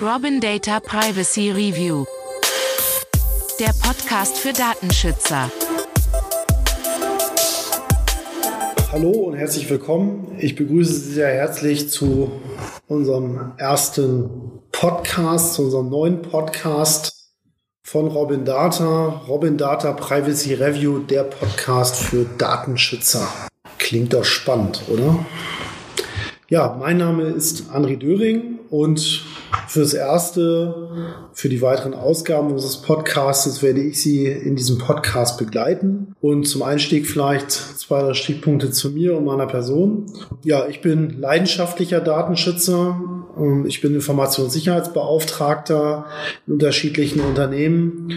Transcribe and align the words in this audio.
Robin 0.00 0.40
Data 0.40 0.80
Privacy 0.80 1.50
Review. 1.50 2.04
Der 3.60 3.72
Podcast 3.82 4.36
für 4.36 4.52
Datenschützer. 4.52 5.50
Hallo 8.90 9.10
und 9.10 9.36
herzlich 9.36 9.70
willkommen. 9.70 10.36
Ich 10.38 10.56
begrüße 10.56 10.92
Sie 10.92 11.12
sehr 11.12 11.28
herzlich 11.28 11.88
zu 11.88 12.32
unserem 12.88 13.52
ersten 13.58 14.60
Podcast, 14.72 15.54
zu 15.54 15.62
unserem 15.62 15.88
neuen 15.88 16.22
Podcast 16.22 17.30
von 17.84 18.08
Robin 18.08 18.44
Data. 18.44 19.22
Robin 19.28 19.56
Data 19.56 19.92
Privacy 19.92 20.54
Review, 20.54 20.98
der 20.98 21.24
Podcast 21.24 21.96
für 21.96 22.26
Datenschützer. 22.38 23.28
Klingt 23.78 24.12
doch 24.12 24.24
spannend, 24.24 24.82
oder? 24.88 25.24
Ja, 26.52 26.76
mein 26.78 26.98
Name 26.98 27.30
ist 27.30 27.70
André 27.72 27.96
Döring 27.96 28.58
und 28.68 29.24
fürs 29.68 29.94
Erste, 29.94 30.90
für 31.32 31.48
die 31.48 31.62
weiteren 31.62 31.94
Ausgaben 31.94 32.52
unseres 32.52 32.82
Podcasts 32.82 33.62
werde 33.62 33.80
ich 33.80 34.02
Sie 34.02 34.26
in 34.26 34.54
diesem 34.54 34.76
Podcast 34.76 35.38
begleiten. 35.38 36.14
Und 36.20 36.44
zum 36.44 36.62
Einstieg 36.62 37.06
vielleicht 37.06 37.52
zwei, 37.52 38.02
drei 38.02 38.12
Stichpunkte 38.12 38.70
zu 38.70 38.90
mir 38.90 39.16
und 39.16 39.24
meiner 39.24 39.46
Person. 39.46 40.12
Ja, 40.44 40.66
ich 40.68 40.82
bin 40.82 41.18
leidenschaftlicher 41.18 42.02
Datenschützer. 42.02 43.00
Ich 43.64 43.80
bin 43.80 43.94
Informationssicherheitsbeauftragter 43.94 46.04
in 46.46 46.52
unterschiedlichen 46.52 47.20
Unternehmen 47.20 48.12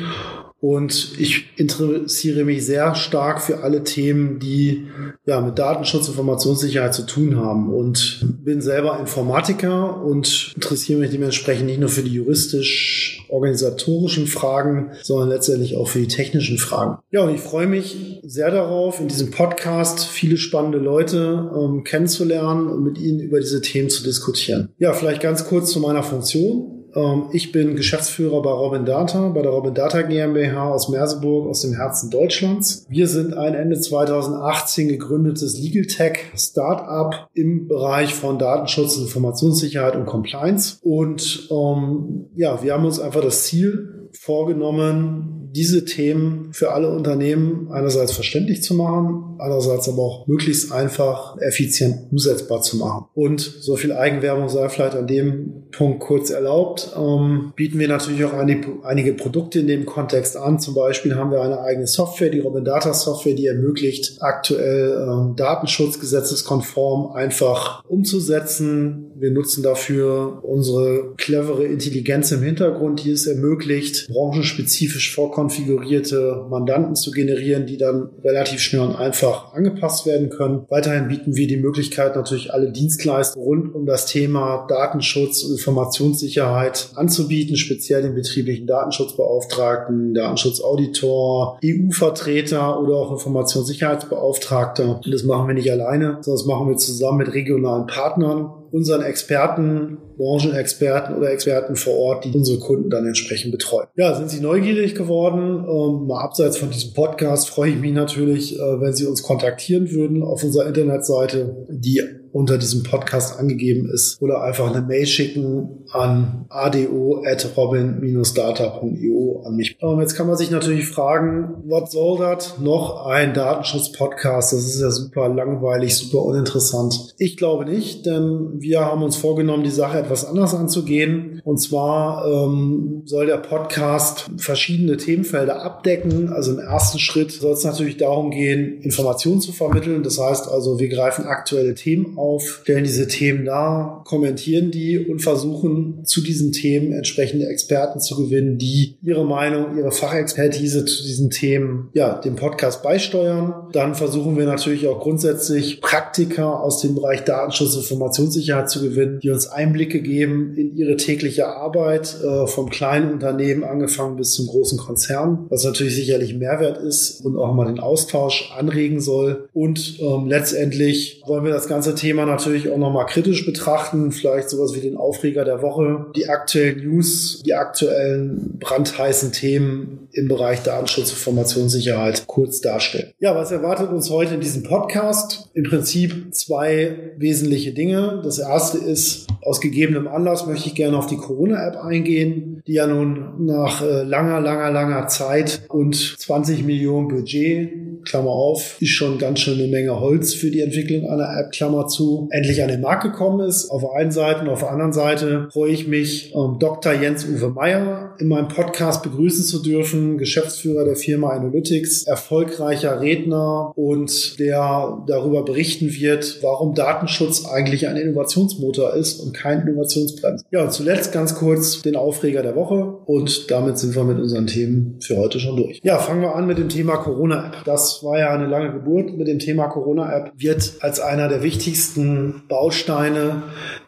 und 0.66 1.14
ich 1.20 1.46
interessiere 1.58 2.44
mich 2.44 2.66
sehr 2.66 2.96
stark 2.96 3.40
für 3.40 3.62
alle 3.62 3.84
Themen, 3.84 4.40
die 4.40 4.88
ja 5.28 5.40
mit 5.40 5.60
Datenschutz, 5.60 6.08
Informationssicherheit 6.08 6.96
zu 6.96 7.06
tun 7.06 7.36
haben. 7.36 7.72
Und 7.72 8.26
bin 8.44 8.62
selber 8.62 9.00
Informatiker 9.00 10.04
und 10.04 10.54
interessiere 10.56 11.02
mich 11.02 11.12
dementsprechend 11.12 11.68
nicht 11.68 11.80
nur 11.80 11.90
für 11.90 12.02
die 12.02 12.14
juristisch-organisatorischen 12.14 14.26
Fragen, 14.26 14.90
sondern 15.04 15.30
letztendlich 15.30 15.78
auch 15.78 15.88
für 15.88 16.00
die 16.00 16.08
technischen 16.08 16.58
Fragen. 16.58 16.98
Ja, 17.12 17.22
und 17.22 17.36
ich 17.36 17.42
freue 17.42 17.68
mich 17.68 18.22
sehr 18.24 18.50
darauf, 18.50 19.00
in 19.00 19.08
diesem 19.08 19.30
Podcast 19.30 20.04
viele 20.04 20.38
spannende 20.38 20.80
Leute 20.80 21.52
ähm, 21.56 21.84
kennenzulernen 21.84 22.70
und 22.70 22.84
mit 22.84 22.98
ihnen 22.98 23.20
über 23.20 23.40
diese 23.40 23.62
Themen 23.62 23.92
zu 23.92 24.04
diskutieren. 24.04 24.70
Ja, 24.80 24.94
vielleicht 24.94 25.22
ganz 25.22 25.46
kurz 25.46 25.70
zu 25.70 25.80
meiner 25.80 26.02
Funktion. 26.02 26.75
Ähm, 26.96 27.26
ich 27.32 27.52
bin 27.52 27.76
Geschäftsführer 27.76 28.42
bei 28.42 28.52
Robin 28.52 28.86
Data, 28.86 29.30
bei 29.30 29.42
der 29.42 29.52
Robin 29.52 29.74
Data 29.74 30.02
GmbH 30.02 30.70
aus 30.72 30.90
Merseburg, 30.90 31.48
aus 31.48 31.62
dem 31.62 31.74
Herzen 31.74 32.10
Deutschlands. 32.10 32.86
Wir 32.90 33.08
sind 33.08 33.34
ein 33.34 33.54
Ende 33.54 33.80
2018 33.80 34.88
gegründetes 34.88 35.60
Legal 35.60 35.86
Tech 35.86 36.32
Startup 36.36 37.28
im 37.34 37.68
Bereich 37.68 38.14
von 38.14 38.40
Datenschutz, 38.40 38.98
Informationssicherheit 38.98 39.96
und 39.96 40.06
Compliance. 40.06 40.78
Und 40.82 41.50
ähm, 41.52 42.30
ja, 42.36 42.64
wir 42.64 42.74
haben 42.74 42.86
uns 42.86 43.00
einfach 43.00 43.22
das 43.22 43.44
Ziel 43.44 44.10
vorgenommen, 44.14 45.45
diese 45.56 45.86
Themen 45.86 46.50
für 46.52 46.74
alle 46.74 46.90
Unternehmen 46.90 47.70
einerseits 47.72 48.12
verständlich 48.12 48.62
zu 48.62 48.74
machen, 48.74 49.38
andererseits 49.40 49.88
aber 49.88 50.02
auch 50.02 50.28
möglichst 50.28 50.74
einfach, 50.74 51.38
effizient 51.40 52.12
umsetzbar 52.12 52.62
zu 52.62 52.76
machen. 52.76 53.06
Und 53.14 53.40
so 53.40 53.78
viel 53.78 53.94
Eigenwerbung 53.94 54.50
sei 54.50 54.68
vielleicht 54.68 54.96
an 54.96 55.08
dem 55.08 55.64
Punkt 55.72 56.02
kurz 56.02 56.30
erlaubt, 56.30 56.92
ähm, 56.98 57.54
bieten 57.56 57.80
wir 57.80 57.88
natürlich 57.88 58.26
auch 58.26 58.34
einige, 58.34 59.14
Produkte 59.14 59.60
in 59.60 59.68
dem 59.68 59.86
Kontext 59.86 60.36
an. 60.36 60.60
Zum 60.60 60.76
Beispiel 60.76 61.16
haben 61.16 61.32
wir 61.32 61.42
eine 61.42 61.62
eigene 61.62 61.88
Software, 61.88 62.30
die 62.30 62.40
Robin 62.40 62.66
Data 62.66 62.94
Software, 62.94 63.34
die 63.34 63.48
ermöglicht, 63.48 64.18
aktuell 64.20 65.08
ähm, 65.08 65.36
datenschutzgesetzeskonform 65.38 67.14
einfach 67.14 67.84
umzusetzen. 67.88 69.12
Wir 69.16 69.32
nutzen 69.32 69.64
dafür 69.64 70.44
unsere 70.44 71.14
clevere 71.18 71.64
Intelligenz 71.64 72.32
im 72.32 72.42
Hintergrund, 72.42 73.04
die 73.06 73.12
es 73.12 73.26
ermöglicht, 73.26 74.08
branchenspezifisch 74.10 75.14
vorkommen 75.14 75.45
konfigurierte 75.46 76.48
Mandanten 76.50 76.96
zu 76.96 77.12
generieren, 77.12 77.68
die 77.68 77.78
dann 77.78 78.10
relativ 78.24 78.60
schnell 78.62 78.82
und 78.82 78.96
einfach 78.96 79.54
angepasst 79.54 80.08
werden 80.08 80.32
können. 80.32 80.66
Weiterhin 80.70 81.08
bieten 81.08 81.36
wir 81.36 81.48
die 81.48 81.58
Möglichkeit, 81.58 82.16
natürlich 82.16 82.52
alle 82.52 82.72
Dienstleistungen 82.72 83.46
rund 83.46 83.76
um 83.76 83.86
das 83.86 84.08
Thema 84.08 84.66
Datenschutz 84.68 85.44
und 85.44 85.52
Informationssicherheit 85.52 86.90
anzubieten, 86.96 87.58
speziell 87.58 88.02
den 88.02 88.16
betrieblichen 88.16 88.66
Datenschutzbeauftragten, 88.66 90.16
Datenschutzauditor, 90.16 91.60
EU-Vertreter 91.64 92.82
oder 92.82 92.96
auch 92.96 93.12
Informationssicherheitsbeauftragter. 93.12 95.02
Und 95.06 95.14
das 95.14 95.24
machen 95.24 95.48
wir 95.48 95.54
nicht 95.54 95.72
alleine, 95.72 96.18
sondern 96.22 96.40
das 96.42 96.46
machen 96.46 96.70
wir 96.70 96.78
zusammen 96.78 97.20
mit 97.20 97.34
regionalen 97.36 97.86
Partnern 97.86 98.50
unseren 98.72 99.02
Experten, 99.02 99.98
Branchenexperten 100.18 101.16
oder 101.16 101.32
Experten 101.32 101.76
vor 101.76 101.94
Ort, 101.96 102.26
die 102.26 102.32
unsere 102.32 102.60
Kunden 102.60 102.90
dann 102.90 103.06
entsprechend 103.06 103.52
betreuen. 103.52 103.88
Ja, 103.96 104.16
sind 104.16 104.30
Sie 104.30 104.40
neugierig 104.40 104.96
geworden? 104.96 105.66
Ähm, 105.68 106.08
mal 106.08 106.22
abseits 106.22 106.58
von 106.58 106.72
diesem 106.72 106.94
Podcast 106.94 107.50
freue 107.50 107.72
ich 107.72 107.80
mich 107.80 107.94
natürlich, 107.94 108.56
äh, 108.58 108.82
wenn 108.82 108.94
Sie 108.94 109.06
uns 109.06 109.24
kontaktieren 109.24 109.92
würden 109.92 110.24
auf 110.24 110.44
unserer 110.44 110.68
Internetseite, 110.68 111.66
die 111.70 112.02
unter 112.32 112.58
diesem 112.58 112.84
Podcast 112.84 113.40
angegeben 113.40 113.90
ist 113.90 114.22
oder 114.22 114.42
einfach 114.44 114.70
eine 114.70 114.86
Mail 114.86 115.06
schicken 115.06 115.85
an 115.96 116.46
ado.robin-data.io 116.50 119.44
an 119.46 119.56
mich. 119.56 119.78
Ähm, 119.82 120.02
jetzt 120.02 120.16
kann 120.16 120.28
man 120.28 120.36
sich 120.38 120.52
natürlich 120.52 120.88
fragen, 120.88 121.64
was 121.66 121.92
soll 121.92 122.20
das? 122.20 122.60
Noch 122.60 123.06
ein 123.06 123.34
Datenschutz-Podcast? 123.34 124.54
Das 124.54 124.66
ist 124.66 124.82
ja 124.82 124.92
super 124.92 125.30
langweilig, 125.30 125.96
super 125.96 126.24
uninteressant. 126.24 127.16
Ich 127.18 127.38
glaube 127.38 127.64
nicht, 127.66 128.06
denn 128.06 128.60
wir 128.60 128.82
haben 128.82 129.02
uns 129.04 129.16
vorgenommen, 129.16 129.64
die 129.64 129.70
Sache 129.70 130.00
etwas 130.00 130.26
anders 130.26 130.54
anzugehen. 130.54 131.42
Und 131.44 131.60
zwar 131.60 132.28
ähm, 132.28 133.04
soll 133.06 133.28
der 133.28 133.38
Podcast 133.38 134.30
verschiedene 134.38 134.98
Themenfelder 134.98 135.64
abdecken. 135.64 136.28
Also 136.30 136.52
im 136.54 136.60
ersten 136.60 137.00
Schritt 137.00 137.32
soll 137.32 137.54
es 137.54 137.64
natürlich 137.64 137.96
darum 137.98 138.32
gehen, 138.32 138.82
Informationen 138.82 139.40
zu 139.42 139.54
vermitteln. 139.54 140.04
Das 140.04 140.20
heißt 140.20 140.50
also, 140.50 140.80
wir 140.80 140.90
greifen 140.90 141.26
aktuelle 141.26 141.76
Themen 141.76 142.18
auf, 142.18 142.62
stellen 142.64 142.84
diese 142.84 143.08
Themen 143.08 143.46
dar, 143.46 144.04
kommentieren 144.06 144.72
die 144.72 145.00
und 145.00 145.20
versuchen 145.20 145.85
zu 146.04 146.22
diesen 146.22 146.52
Themen 146.52 146.94
entsprechende 146.94 147.48
Experten 147.48 148.00
zu 148.00 148.16
gewinnen, 148.16 148.58
die 148.58 148.98
ihre 149.02 149.26
Meinung, 149.26 149.78
ihre 149.78 149.92
Fachexpertise 149.92 150.86
zu 150.86 151.04
diesen 151.04 151.30
Themen, 151.30 151.90
ja, 151.94 152.20
dem 152.20 152.36
Podcast 152.36 152.84
beisteuern. 152.84 153.68
Dann 153.72 153.96
versuchen 153.96 154.38
wir 154.38 154.46
natürlich 154.46 154.88
auch 154.88 155.00
grundsätzlich 155.00 155.82
Praktiker 155.82 156.62
aus 156.62 156.82
dem 156.82 156.96
Bereich 156.96 157.24
Datenschutz 157.24 157.76
und 157.76 157.82
Informationssicherheit 157.82 158.70
zu 158.70 158.82
gewinnen, 158.82 159.20
die 159.22 159.30
uns 159.30 159.48
Einblicke 159.48 160.02
geben 160.02 160.56
in 160.56 160.76
ihre 160.76 160.98
tägliche 160.98 161.48
Arbeit, 161.48 162.18
äh, 162.24 162.48
vom 162.48 162.70
kleinen 162.70 163.12
Unternehmen 163.12 163.64
angefangen 163.64 164.16
bis 164.16 164.32
zum 164.32 164.48
großen 164.48 164.78
Konzern, 164.78 165.46
was 165.50 165.64
natürlich 165.64 165.96
sicherlich 165.96 166.36
Mehrwert 166.36 166.78
ist 166.78 167.26
und 167.26 167.38
auch 167.38 167.54
mal 167.54 167.66
den 167.66 167.80
Austausch 167.80 168.52
anregen 168.58 169.00
soll. 169.02 169.50
Und 169.54 170.00
ähm, 170.00 170.28
letztendlich 170.28 171.22
wollen 171.26 171.44
wir 171.44 171.52
das 171.52 171.68
ganze 171.68 171.96
Thema 171.96 172.26
natürlich 172.26 172.70
auch 172.70 172.78
nochmal 172.78 173.06
kritisch 173.06 173.46
betrachten, 173.46 174.12
vielleicht 174.12 174.50
sowas 174.50 174.76
wie 174.76 174.82
den 174.82 174.98
Aufreger 174.98 175.46
der 175.46 175.62
Woche, 175.66 176.06
die 176.16 176.30
aktuellen 176.30 176.88
News, 176.88 177.42
die 177.44 177.56
aktuellen 177.56 178.60
brandheißen 178.60 179.32
Themen 179.32 180.08
im 180.12 180.28
Bereich 180.28 180.64
Datenschutz 180.64 181.10
und 181.10 181.18
Informationssicherheit 181.18 182.28
kurz 182.28 182.62
darstellen. 182.62 183.12
Ja, 183.20 183.36
was 183.36 183.52
erwartet 183.52 183.90
uns 183.90 184.10
heute 184.10 184.36
in 184.36 184.40
diesem 184.40 184.64
Podcast? 184.64 185.50
Im 185.54 185.64
Prinzip 185.64 186.34
zwei 186.34 187.14
wesentliche 187.18 187.74
Dinge. 187.74 188.22
Das 188.24 188.40
erste 188.40 188.78
ist, 188.78 189.28
aus 189.42 189.60
gegebenem 189.60 190.08
Anlass 190.08 190.48
möchte 190.48 190.70
ich 190.70 190.76
gerne 190.76 190.98
auf 190.98 191.08
die 191.08 191.18
Corona-App 191.18 191.78
eingehen, 191.78 192.62
die 192.68 192.74
ja 192.74 192.88
nun 192.88 193.46
nach 193.46 193.82
äh, 193.82 194.04
langer, 194.04 194.40
langer, 194.40 194.72
langer 194.72 195.08
Zeit 195.08 195.64
und 195.70 195.96
20 195.96 196.64
Millionen 196.64 197.08
Budget 197.08 197.72
Klammer 198.06 198.32
auf, 198.32 198.78
ist 198.80 198.92
schon 198.92 199.18
ganz 199.18 199.40
schön 199.40 199.60
eine 199.60 199.68
Menge 199.68 200.00
Holz 200.00 200.34
für 200.34 200.52
die 200.52 200.62
Entwicklung 200.62 201.10
einer 201.10 201.40
App, 201.40 201.52
Klammer 201.52 201.88
zu, 201.88 202.28
endlich 202.32 202.62
an 202.62 202.70
den 202.70 202.82
Markt 202.82 203.04
gekommen 203.04 203.46
ist. 203.48 203.70
Auf 203.70 203.82
der 203.82 203.94
einen 203.94 204.12
Seite 204.12 204.42
und 204.42 204.50
auf 204.50 204.60
der 204.60 204.72
anderen 204.72 204.94
Seite 204.94 205.50
freue 205.52 205.72
ich 205.72 205.88
mich, 205.88 206.34
ähm, 206.36 206.58
Dr. 206.60 206.94
Jens-Uwe 206.94 207.50
Meyer 207.50 208.16
in 208.20 208.28
meinem 208.28 208.48
Podcast 208.48 209.04
begrüßen 209.04 209.44
zu 209.44 209.62
dürfen, 209.62 210.18
Geschäftsführer 210.18 210.86
der 210.86 210.96
Firma 210.96 211.30
Analytics, 211.30 212.04
erfolgreicher 212.04 213.02
Redner 213.02 213.74
und 213.76 214.40
der 214.40 215.04
darüber 215.08 215.44
berichten 215.44 215.94
wird, 215.94 216.40
warum 216.42 216.74
Datenschutz 216.74 217.46
eigentlich 217.46 217.88
ein 217.88 217.98
Innovationsmotor 217.98 218.94
ist 218.94 219.20
und 219.20 219.34
kein 219.34 219.62
Innovationsbremse. 219.62 220.46
Ja, 220.52 220.70
zuletzt 220.70 221.12
ganz 221.12 221.36
kurz 221.36 221.82
den 221.82 221.96
Aufreger 221.96 222.44
der 222.44 222.56
Woche 222.56 222.98
und 223.06 223.50
damit 223.52 223.78
sind 223.78 223.96
wir 223.96 224.04
mit 224.04 224.20
unseren 224.20 224.48
Themen 224.48 225.00
für 225.02 225.18
heute 225.18 225.40
schon 225.40 225.58
durch. 225.58 225.80
Ja, 225.84 225.98
fangen 225.98 226.22
wir 226.22 226.36
an 226.36 226.48
mit 226.48 226.58
dem 226.58 226.70
Thema 226.70 226.98
Corona-App. 226.98 227.64
Das 227.66 227.95
war 228.04 228.20
ja 228.20 228.32
eine 228.32 228.48
lange 228.48 228.72
Geburt 228.72 229.18
mit 229.18 229.28
dem 229.28 229.40
Thema 229.40 229.68
Corona-App, 229.68 230.34
wird 230.38 230.74
als 230.82 231.00
einer 231.00 231.28
der 231.28 231.44
wichtigsten 231.44 232.44
Bausteine 232.48 233.44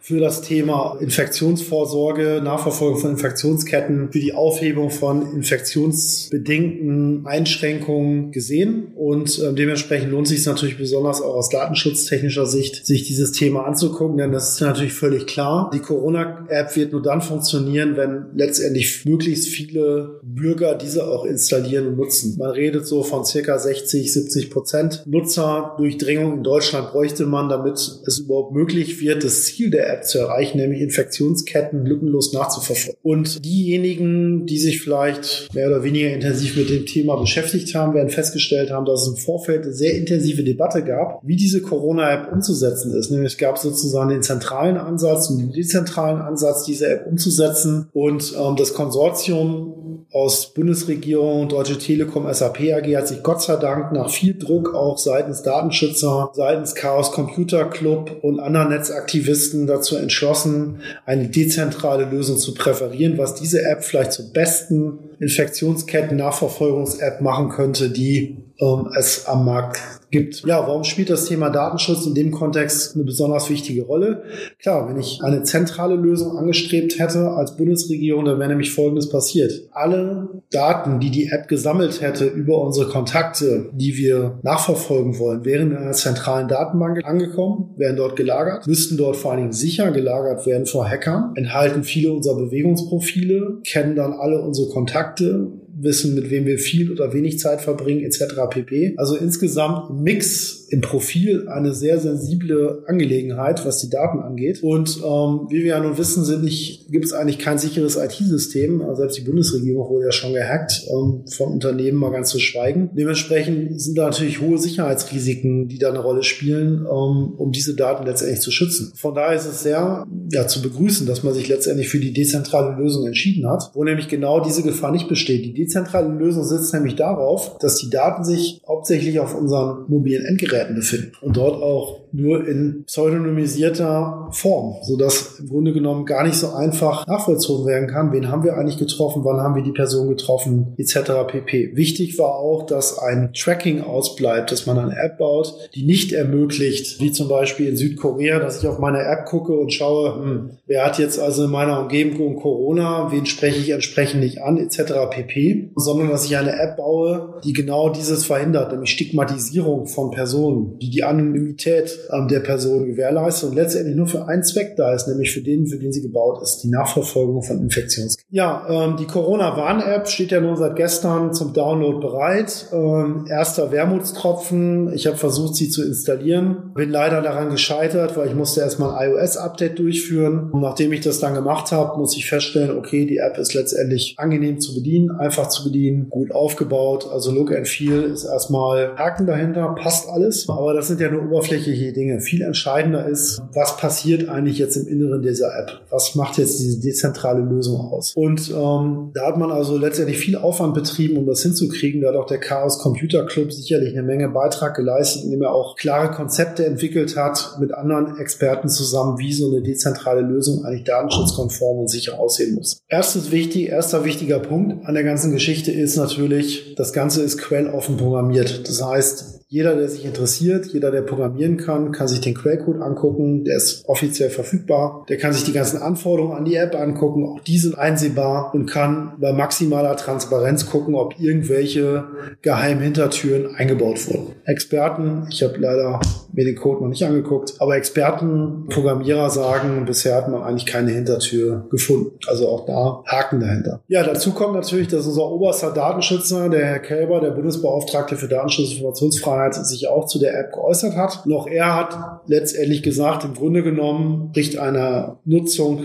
für 0.07 0.19
das 0.21 0.41
Thema 0.41 0.97
Infektionsvorsorge, 1.01 2.39
Nachverfolgung 2.41 2.97
von 2.97 3.11
Infektionsketten, 3.11 4.09
für 4.13 4.19
die 4.19 4.33
Aufhebung 4.33 4.89
von 4.89 5.33
infektionsbedingten 5.33 7.25
Einschränkungen 7.25 8.31
gesehen. 8.31 8.93
Und 8.95 9.37
äh, 9.39 9.53
dementsprechend 9.53 10.11
lohnt 10.11 10.29
sich 10.29 10.39
es 10.39 10.45
natürlich 10.45 10.77
besonders 10.77 11.21
auch 11.21 11.35
aus 11.35 11.49
datenschutztechnischer 11.49 12.45
Sicht, 12.45 12.85
sich 12.85 13.03
dieses 13.03 13.33
Thema 13.33 13.65
anzugucken, 13.65 14.17
denn 14.17 14.31
das 14.31 14.53
ist 14.53 14.61
natürlich 14.61 14.93
völlig 14.93 15.27
klar. 15.27 15.69
Die 15.73 15.79
Corona-App 15.79 16.75
wird 16.77 16.93
nur 16.93 17.01
dann 17.01 17.21
funktionieren, 17.21 17.97
wenn 17.97 18.27
letztendlich 18.33 19.03
möglichst 19.03 19.49
viele 19.49 20.21
Bürger 20.23 20.75
diese 20.75 21.05
auch 21.05 21.25
installieren 21.25 21.87
und 21.87 21.97
nutzen. 21.97 22.37
Man 22.37 22.51
redet 22.51 22.87
so 22.87 23.03
von 23.03 23.25
circa 23.25 23.59
60, 23.59 23.96
70 24.05 24.49
Prozent 24.49 25.03
Nutzerdurchdringung 25.05 26.37
in 26.37 26.43
Deutschland 26.43 26.91
bräuchte 26.91 27.25
man, 27.25 27.49
damit 27.49 27.75
es 27.75 28.19
überhaupt 28.19 28.53
möglich 28.53 28.99
wird, 29.01 29.23
das 29.23 29.43
Ziel 29.43 29.69
der 29.69 29.91
App 29.93 30.05
zu 30.05 30.19
erreichen, 30.19 30.57
nämlich 30.57 30.81
Infektionsketten 30.81 31.85
lückenlos 31.85 32.33
nachzuverfolgen. 32.33 32.99
Und 33.03 33.43
diejenigen, 33.43 34.45
die 34.45 34.57
sich 34.57 34.81
vielleicht 34.81 35.53
mehr 35.53 35.67
oder 35.67 35.83
weniger 35.83 36.09
intensiv 36.09 36.55
mit 36.57 36.69
dem 36.69 36.85
Thema 36.85 37.15
beschäftigt 37.17 37.73
haben, 37.75 37.93
werden 37.93 38.09
festgestellt 38.09 38.71
haben, 38.71 38.85
dass 38.85 39.03
es 39.03 39.07
im 39.07 39.17
Vorfeld 39.17 39.63
eine 39.63 39.73
sehr 39.73 39.95
intensive 39.95 40.43
Debatte 40.43 40.83
gab, 40.83 41.21
wie 41.23 41.35
diese 41.35 41.61
Corona-App 41.61 42.31
umzusetzen 42.31 42.93
ist. 42.93 43.11
Nämlich 43.11 43.37
gab 43.37 43.55
es 43.57 43.63
sozusagen 43.63 44.09
den 44.09 44.23
zentralen 44.23 44.77
Ansatz 44.77 45.29
und 45.29 45.39
den 45.39 45.51
dezentralen 45.51 46.21
Ansatz, 46.21 46.63
diese 46.63 46.87
App 46.87 47.07
umzusetzen. 47.07 47.89
Und 47.93 48.33
ähm, 48.37 48.55
das 48.55 48.73
Konsortium 48.73 50.05
aus 50.11 50.53
Bundesregierung, 50.53 51.49
Deutsche 51.49 51.77
Telekom, 51.77 52.31
SAP 52.31 52.59
AG 52.73 52.95
hat 52.95 53.07
sich 53.07 53.23
Gott 53.23 53.41
sei 53.41 53.55
Dank 53.57 53.76
nach 53.91 54.09
viel 54.09 54.37
Druck 54.37 54.73
auch 54.73 54.97
seitens 54.97 55.43
Datenschützer, 55.43 56.31
seitens 56.33 56.75
Chaos 56.75 57.11
Computer 57.11 57.65
Club 57.65 58.17
und 58.21 58.39
anderen 58.39 58.69
Netzaktivisten 58.69 59.67
dazu 59.67 59.95
entschlossen, 59.95 60.81
eine 61.05 61.27
dezentrale 61.27 62.05
Lösung 62.05 62.37
zu 62.37 62.53
präferieren, 62.53 63.17
was 63.17 63.35
diese 63.35 63.63
App 63.63 63.83
vielleicht 63.83 64.13
zur 64.13 64.31
besten 64.31 64.99
Infektionsketten-Nachverfolgungs-App 65.19 67.21
machen 67.21 67.49
könnte, 67.49 67.89
die 67.89 68.37
ähm, 68.59 68.89
es 68.97 69.25
am 69.27 69.45
Markt 69.45 69.81
gibt. 70.09 70.45
Ja, 70.45 70.65
warum 70.67 70.83
spielt 70.83 71.09
das 71.09 71.25
Thema 71.25 71.49
Datenschutz 71.49 72.05
in 72.05 72.15
dem 72.15 72.31
Kontext 72.31 72.95
eine 72.95 73.03
besonders 73.03 73.49
wichtige 73.49 73.83
Rolle? 73.83 74.23
Klar, 74.59 74.87
wenn 74.87 74.99
ich 74.99 75.21
eine 75.23 75.43
zentrale 75.43 75.95
Lösung 75.95 76.37
angestrebt 76.37 76.97
hätte 76.99 77.31
als 77.31 77.57
Bundesregierung, 77.57 78.25
dann 78.25 78.39
wäre 78.39 78.49
nämlich 78.49 78.73
Folgendes 78.73 79.09
passiert. 79.09 79.51
Alle 79.71 80.29
Daten, 80.51 80.99
die 80.99 81.11
die 81.11 81.27
App 81.27 81.47
gesammelt 81.47 82.01
hätte 82.01 82.25
über 82.25 82.61
unsere 82.61 82.89
Kontakte, 82.89 83.69
die 83.73 83.97
wir 83.97 84.39
nachverfolgen 84.43 85.19
wollen, 85.19 85.43
wären 85.45 85.71
in 85.71 85.77
einer 85.77 85.91
zentralen 85.91 86.47
Datenbank 86.47 87.05
angekommen, 87.05 87.73
wären 87.77 87.97
dort 87.97 88.15
gelagert, 88.15 88.65
müssten 88.65 88.97
dort 88.97 89.17
vor 89.17 89.31
allen 89.31 89.41
Dingen 89.41 89.53
sicher 89.53 89.91
gelagert 89.91 90.45
werden 90.45 90.65
vor 90.65 90.87
Hackern, 90.87 91.33
enthalten 91.35 91.83
viele 91.83 92.13
unserer 92.13 92.35
Bewegungsprofile, 92.35 93.59
kennen 93.65 93.95
dann 93.95 94.13
alle 94.13 94.41
unsere 94.41 94.69
Kontakte, 94.69 95.51
wissen, 95.79 96.15
mit 96.15 96.29
wem 96.29 96.45
wir 96.45 96.57
viel 96.57 96.91
oder 96.91 97.13
wenig 97.13 97.39
Zeit 97.39 97.61
verbringen, 97.61 98.03
etc. 98.03 98.23
pp. 98.49 98.95
Also 98.97 99.15
insgesamt 99.15 99.89
Mix 100.01 100.56
im 100.69 100.81
Profil 100.81 101.47
eine 101.47 101.73
sehr 101.73 101.99
sensible 101.99 102.83
Angelegenheit, 102.87 103.65
was 103.65 103.79
die 103.79 103.89
Daten 103.89 104.19
angeht. 104.19 104.61
Und 104.63 104.97
ähm, 104.97 105.47
wie 105.49 105.63
wir 105.63 105.67
ja 105.67 105.79
nun 105.79 105.97
wissen, 105.97 106.25
sind 106.25 106.43
nicht, 106.43 106.91
gibt 106.91 107.05
es 107.05 107.13
eigentlich 107.13 107.39
kein 107.39 107.57
sicheres 107.57 107.95
IT-System. 107.95 108.81
Also 108.81 109.01
selbst 109.01 109.17
die 109.17 109.21
Bundesregierung 109.21 109.89
wurde 109.89 110.05
ja 110.05 110.11
schon 110.11 110.33
gehackt, 110.33 110.83
ähm, 110.89 111.23
von 111.29 111.53
Unternehmen 111.53 111.97
mal 111.97 112.11
ganz 112.11 112.29
zu 112.29 112.39
schweigen. 112.39 112.89
Dementsprechend 112.93 113.81
sind 113.81 113.97
da 113.97 114.05
natürlich 114.05 114.41
hohe 114.41 114.57
Sicherheitsrisiken, 114.57 115.69
die 115.69 115.77
da 115.77 115.89
eine 115.89 115.99
Rolle 115.99 116.23
spielen, 116.23 116.81
ähm, 116.81 117.33
um 117.37 117.51
diese 117.51 117.75
Daten 117.75 118.05
letztendlich 118.05 118.41
zu 118.41 118.51
schützen. 118.51 118.91
Von 118.95 119.15
daher 119.15 119.37
ist 119.37 119.45
es 119.45 119.63
sehr 119.63 120.05
ja, 120.31 120.47
zu 120.47 120.61
begrüßen, 120.61 121.07
dass 121.07 121.23
man 121.23 121.33
sich 121.33 121.47
letztendlich 121.47 121.87
für 121.87 121.99
die 121.99 122.13
dezentrale 122.13 122.75
Lösung 122.75 123.07
entschieden 123.07 123.49
hat, 123.49 123.71
wo 123.73 123.83
nämlich 123.85 124.09
genau 124.09 124.41
diese 124.41 124.63
Gefahr 124.63 124.91
nicht 124.91 125.07
besteht. 125.07 125.45
Die 125.45 125.53
dezentrale 125.53 126.13
Lösung 126.13 126.43
sitzt 126.43 126.73
nämlich 126.73 126.95
darauf, 126.95 127.57
dass 127.59 127.77
die 127.77 127.89
Daten 127.89 128.25
sich 128.25 128.61
hauptsächlich 128.67 129.19
auf 129.19 129.33
unseren 129.33 129.85
mobilen 129.87 130.25
Endgeräten 130.25 130.56
befinden 130.65 131.11
und 131.21 131.37
dort 131.37 131.61
auch 131.61 132.01
nur 132.11 132.47
in 132.47 132.83
pseudonymisierter 132.85 134.29
Form, 134.31 134.75
sodass 134.83 135.39
im 135.39 135.49
Grunde 135.49 135.73
genommen 135.73 136.05
gar 136.05 136.23
nicht 136.23 136.35
so 136.35 136.53
einfach 136.53 137.05
nachvollzogen 137.05 137.65
werden 137.65 137.87
kann, 137.89 138.11
wen 138.11 138.29
haben 138.29 138.43
wir 138.43 138.55
eigentlich 138.55 138.77
getroffen, 138.77 139.23
wann 139.23 139.41
haben 139.41 139.55
wir 139.55 139.63
die 139.63 139.71
Person 139.71 140.09
getroffen, 140.09 140.73
etc. 140.77 141.11
pp. 141.27 141.75
Wichtig 141.75 142.17
war 142.17 142.35
auch, 142.35 142.65
dass 142.65 142.97
ein 142.97 143.33
Tracking 143.33 143.81
ausbleibt, 143.81 144.51
dass 144.51 144.65
man 144.65 144.79
eine 144.79 144.97
App 144.97 145.17
baut, 145.17 145.53
die 145.75 145.83
nicht 145.83 146.11
ermöglicht, 146.13 146.99
wie 147.01 147.11
zum 147.11 147.27
Beispiel 147.27 147.67
in 147.67 147.77
Südkorea, 147.77 148.39
dass 148.39 148.61
ich 148.61 148.67
auf 148.67 148.79
meine 148.79 149.03
App 149.03 149.25
gucke 149.25 149.53
und 149.53 149.73
schaue, 149.73 150.15
hm, 150.15 150.49
wer 150.65 150.85
hat 150.85 150.99
jetzt 150.99 151.19
also 151.19 151.45
in 151.45 151.51
meiner 151.51 151.81
Umgebung 151.81 152.37
Corona, 152.37 153.11
wen 153.11 153.25
spreche 153.25 153.59
ich 153.59 153.69
entsprechend 153.71 154.21
nicht 154.21 154.41
an, 154.41 154.57
etc. 154.57 154.93
pp. 155.09 155.71
Sondern 155.75 156.09
dass 156.09 156.25
ich 156.25 156.37
eine 156.37 156.57
App 156.57 156.77
baue, 156.77 157.41
die 157.43 157.53
genau 157.53 157.89
dieses 157.89 158.25
verhindert, 158.25 158.71
nämlich 158.71 158.91
Stigmatisierung 158.91 159.87
von 159.87 160.11
Personen, 160.11 160.46
die 160.55 160.89
die 160.89 161.03
Anonymität 161.03 161.97
ähm, 162.11 162.27
der 162.27 162.39
Person 162.39 162.85
gewährleistet 162.85 163.49
und 163.49 163.55
letztendlich 163.55 163.95
nur 163.95 164.07
für 164.07 164.27
einen 164.27 164.43
Zweck 164.43 164.75
da 164.75 164.93
ist, 164.93 165.07
nämlich 165.07 165.31
für 165.31 165.41
den, 165.41 165.67
für 165.67 165.77
den 165.77 165.91
sie 165.91 166.01
gebaut 166.01 166.41
ist, 166.41 166.59
die 166.63 166.69
Nachverfolgung 166.69 167.43
von 167.43 167.59
Infektionsketten. 167.59 168.27
Ja, 168.29 168.65
ähm, 168.69 168.97
die 168.97 169.05
Corona-Warn-App 169.05 170.07
steht 170.07 170.31
ja 170.31 170.41
nur 170.41 170.57
seit 170.57 170.75
gestern 170.75 171.33
zum 171.33 171.53
Download 171.53 171.99
bereit. 171.99 172.67
Ähm, 172.71 173.25
erster 173.29 173.71
Wermutstropfen. 173.71 174.93
Ich 174.93 175.07
habe 175.07 175.17
versucht, 175.17 175.55
sie 175.55 175.69
zu 175.69 175.83
installieren. 175.83 176.71
Bin 176.75 176.89
leider 176.89 177.21
daran 177.21 177.49
gescheitert, 177.49 178.17
weil 178.17 178.27
ich 178.27 178.35
musste 178.35 178.61
erstmal 178.61 178.95
ein 178.95 179.11
iOS-Update 179.11 179.79
durchführen. 179.79 180.51
Und 180.51 180.61
nachdem 180.61 180.93
ich 180.93 181.01
das 181.01 181.19
dann 181.19 181.33
gemacht 181.33 181.71
habe, 181.71 181.97
muss 181.99 182.15
ich 182.17 182.29
feststellen, 182.29 182.77
okay, 182.77 183.05
die 183.05 183.17
App 183.17 183.37
ist 183.37 183.53
letztendlich 183.53 184.15
angenehm 184.17 184.59
zu 184.59 184.75
bedienen, 184.75 185.11
einfach 185.11 185.49
zu 185.49 185.63
bedienen, 185.63 186.09
gut 186.09 186.31
aufgebaut. 186.31 187.07
Also 187.11 187.31
Look 187.31 187.55
and 187.55 187.67
Feel 187.67 188.03
ist 188.03 188.25
erstmal 188.25 188.95
Haken 188.97 189.27
dahinter, 189.27 189.75
passt 189.81 190.09
alles. 190.09 190.36
Aber 190.49 190.73
das 190.73 190.87
sind 190.87 190.99
ja 190.99 191.09
nur 191.09 191.23
oberflächliche 191.23 191.93
Dinge. 191.93 192.21
Viel 192.21 192.41
entscheidender 192.41 193.07
ist, 193.07 193.41
was 193.53 193.77
passiert 193.77 194.29
eigentlich 194.29 194.57
jetzt 194.57 194.75
im 194.75 194.87
Inneren 194.87 195.21
dieser 195.21 195.57
App? 195.57 195.81
Was 195.89 196.15
macht 196.15 196.37
jetzt 196.37 196.59
diese 196.59 196.79
dezentrale 196.79 197.41
Lösung 197.41 197.79
aus? 197.79 198.13
Und 198.15 198.49
ähm, 198.49 199.11
da 199.13 199.27
hat 199.27 199.37
man 199.37 199.51
also 199.51 199.77
letztendlich 199.77 200.17
viel 200.17 200.35
Aufwand 200.35 200.73
betrieben, 200.73 201.17
um 201.17 201.25
das 201.25 201.41
hinzukriegen. 201.41 202.01
Da 202.01 202.09
hat 202.09 202.15
auch 202.15 202.27
der 202.27 202.39
Chaos 202.39 202.79
Computer 202.79 203.25
Club 203.25 203.51
sicherlich 203.51 203.93
eine 203.93 204.03
Menge 204.03 204.29
Beitrag 204.29 204.75
geleistet, 204.75 205.23
indem 205.23 205.41
er 205.43 205.53
auch 205.53 205.75
klare 205.75 206.11
Konzepte 206.11 206.65
entwickelt 206.65 207.15
hat 207.15 207.57
mit 207.59 207.73
anderen 207.73 208.17
Experten 208.17 208.69
zusammen, 208.69 209.17
wie 209.19 209.33
so 209.33 209.47
eine 209.47 209.61
dezentrale 209.61 210.21
Lösung 210.21 210.65
eigentlich 210.65 210.83
datenschutzkonform 210.83 211.79
und 211.79 211.89
sicher 211.89 212.19
aussehen 212.19 212.55
muss. 212.55 212.79
Erstes 212.87 213.31
wichtig, 213.31 213.69
erster 213.69 214.05
wichtiger 214.05 214.39
Punkt 214.39 214.85
an 214.85 214.93
der 214.93 215.03
ganzen 215.03 215.31
Geschichte 215.31 215.71
ist 215.71 215.97
natürlich, 215.97 216.75
das 216.75 216.93
Ganze 216.93 217.21
ist 217.21 217.37
quelloffen 217.37 217.97
programmiert. 217.97 218.67
Das 218.67 218.83
heißt, 218.83 219.36
jeder, 219.49 219.75
der 219.75 219.87
sich 219.87 220.03
interessiert, 220.03 220.65
jeder, 220.65 220.91
der 220.91 221.03
programmieren 221.03 221.55
kann, 221.55 221.93
kann 221.93 222.09
sich 222.09 222.19
den 222.19 222.35
Quellcode 222.35 222.81
angucken. 222.81 223.45
Der 223.45 223.55
ist 223.55 223.87
offiziell 223.87 224.29
verfügbar. 224.29 225.05
Der 225.07 225.17
kann 225.17 225.31
sich 225.31 225.45
die 225.45 225.53
ganzen 225.53 225.81
Anforderungen 225.81 226.35
an 226.35 226.43
die 226.43 226.55
App 226.55 226.75
angucken. 226.75 227.25
Auch 227.25 227.39
die 227.39 227.57
sind 227.57 227.77
einsehbar 227.77 228.53
und 228.53 228.65
kann 228.65 229.13
bei 229.21 229.31
maximaler 229.31 229.95
Transparenz 229.95 230.69
gucken, 230.69 230.95
ob 230.95 231.17
irgendwelche 231.17 232.03
geheimen 232.41 232.83
Hintertüren 232.83 233.55
eingebaut 233.55 234.05
wurden. 234.09 234.35
Experten, 234.43 235.27
ich 235.31 235.41
habe 235.43 235.57
leider 235.57 236.01
mir 236.33 236.43
den 236.43 236.57
Code 236.57 236.81
noch 236.81 236.89
nicht 236.89 237.05
angeguckt, 237.05 237.53
aber 237.59 237.77
Experten, 237.77 238.67
Programmierer 238.67 239.29
sagen, 239.29 239.85
bisher 239.85 240.15
hat 240.15 240.29
man 240.29 240.43
eigentlich 240.43 240.65
keine 240.65 240.91
Hintertür 240.91 241.67
gefunden. 241.71 242.11
Also 242.27 242.49
auch 242.49 242.65
da 242.65 243.01
Haken 243.07 243.39
dahinter. 243.39 243.81
Ja, 243.87 244.03
dazu 244.03 244.33
kommt 244.33 244.55
natürlich, 244.55 244.89
dass 244.89 245.07
unser 245.07 245.31
oberster 245.31 245.71
Datenschützer, 245.71 246.49
der 246.49 246.65
Herr 246.65 246.79
Kälber, 246.79 247.21
der 247.21 247.31
Bundesbeauftragte 247.31 248.17
für 248.17 248.27
Datenschutz 248.27 248.71
und 248.71 248.77
Informationsfreiheit, 248.77 249.36
Meinungsfreiheit 249.37 249.67
sich 249.67 249.87
auch 249.87 250.05
zu 250.05 250.19
der 250.19 250.37
App 250.39 250.53
geäußert 250.53 250.95
hat. 250.95 251.25
Noch 251.25 251.47
er 251.47 251.75
hat 251.75 252.21
letztendlich 252.27 252.83
gesagt, 252.83 253.23
im 253.23 253.33
Grunde 253.33 253.63
genommen 253.63 254.31
bricht 254.31 254.57
einer 254.57 255.19
Nutzung 255.25 255.83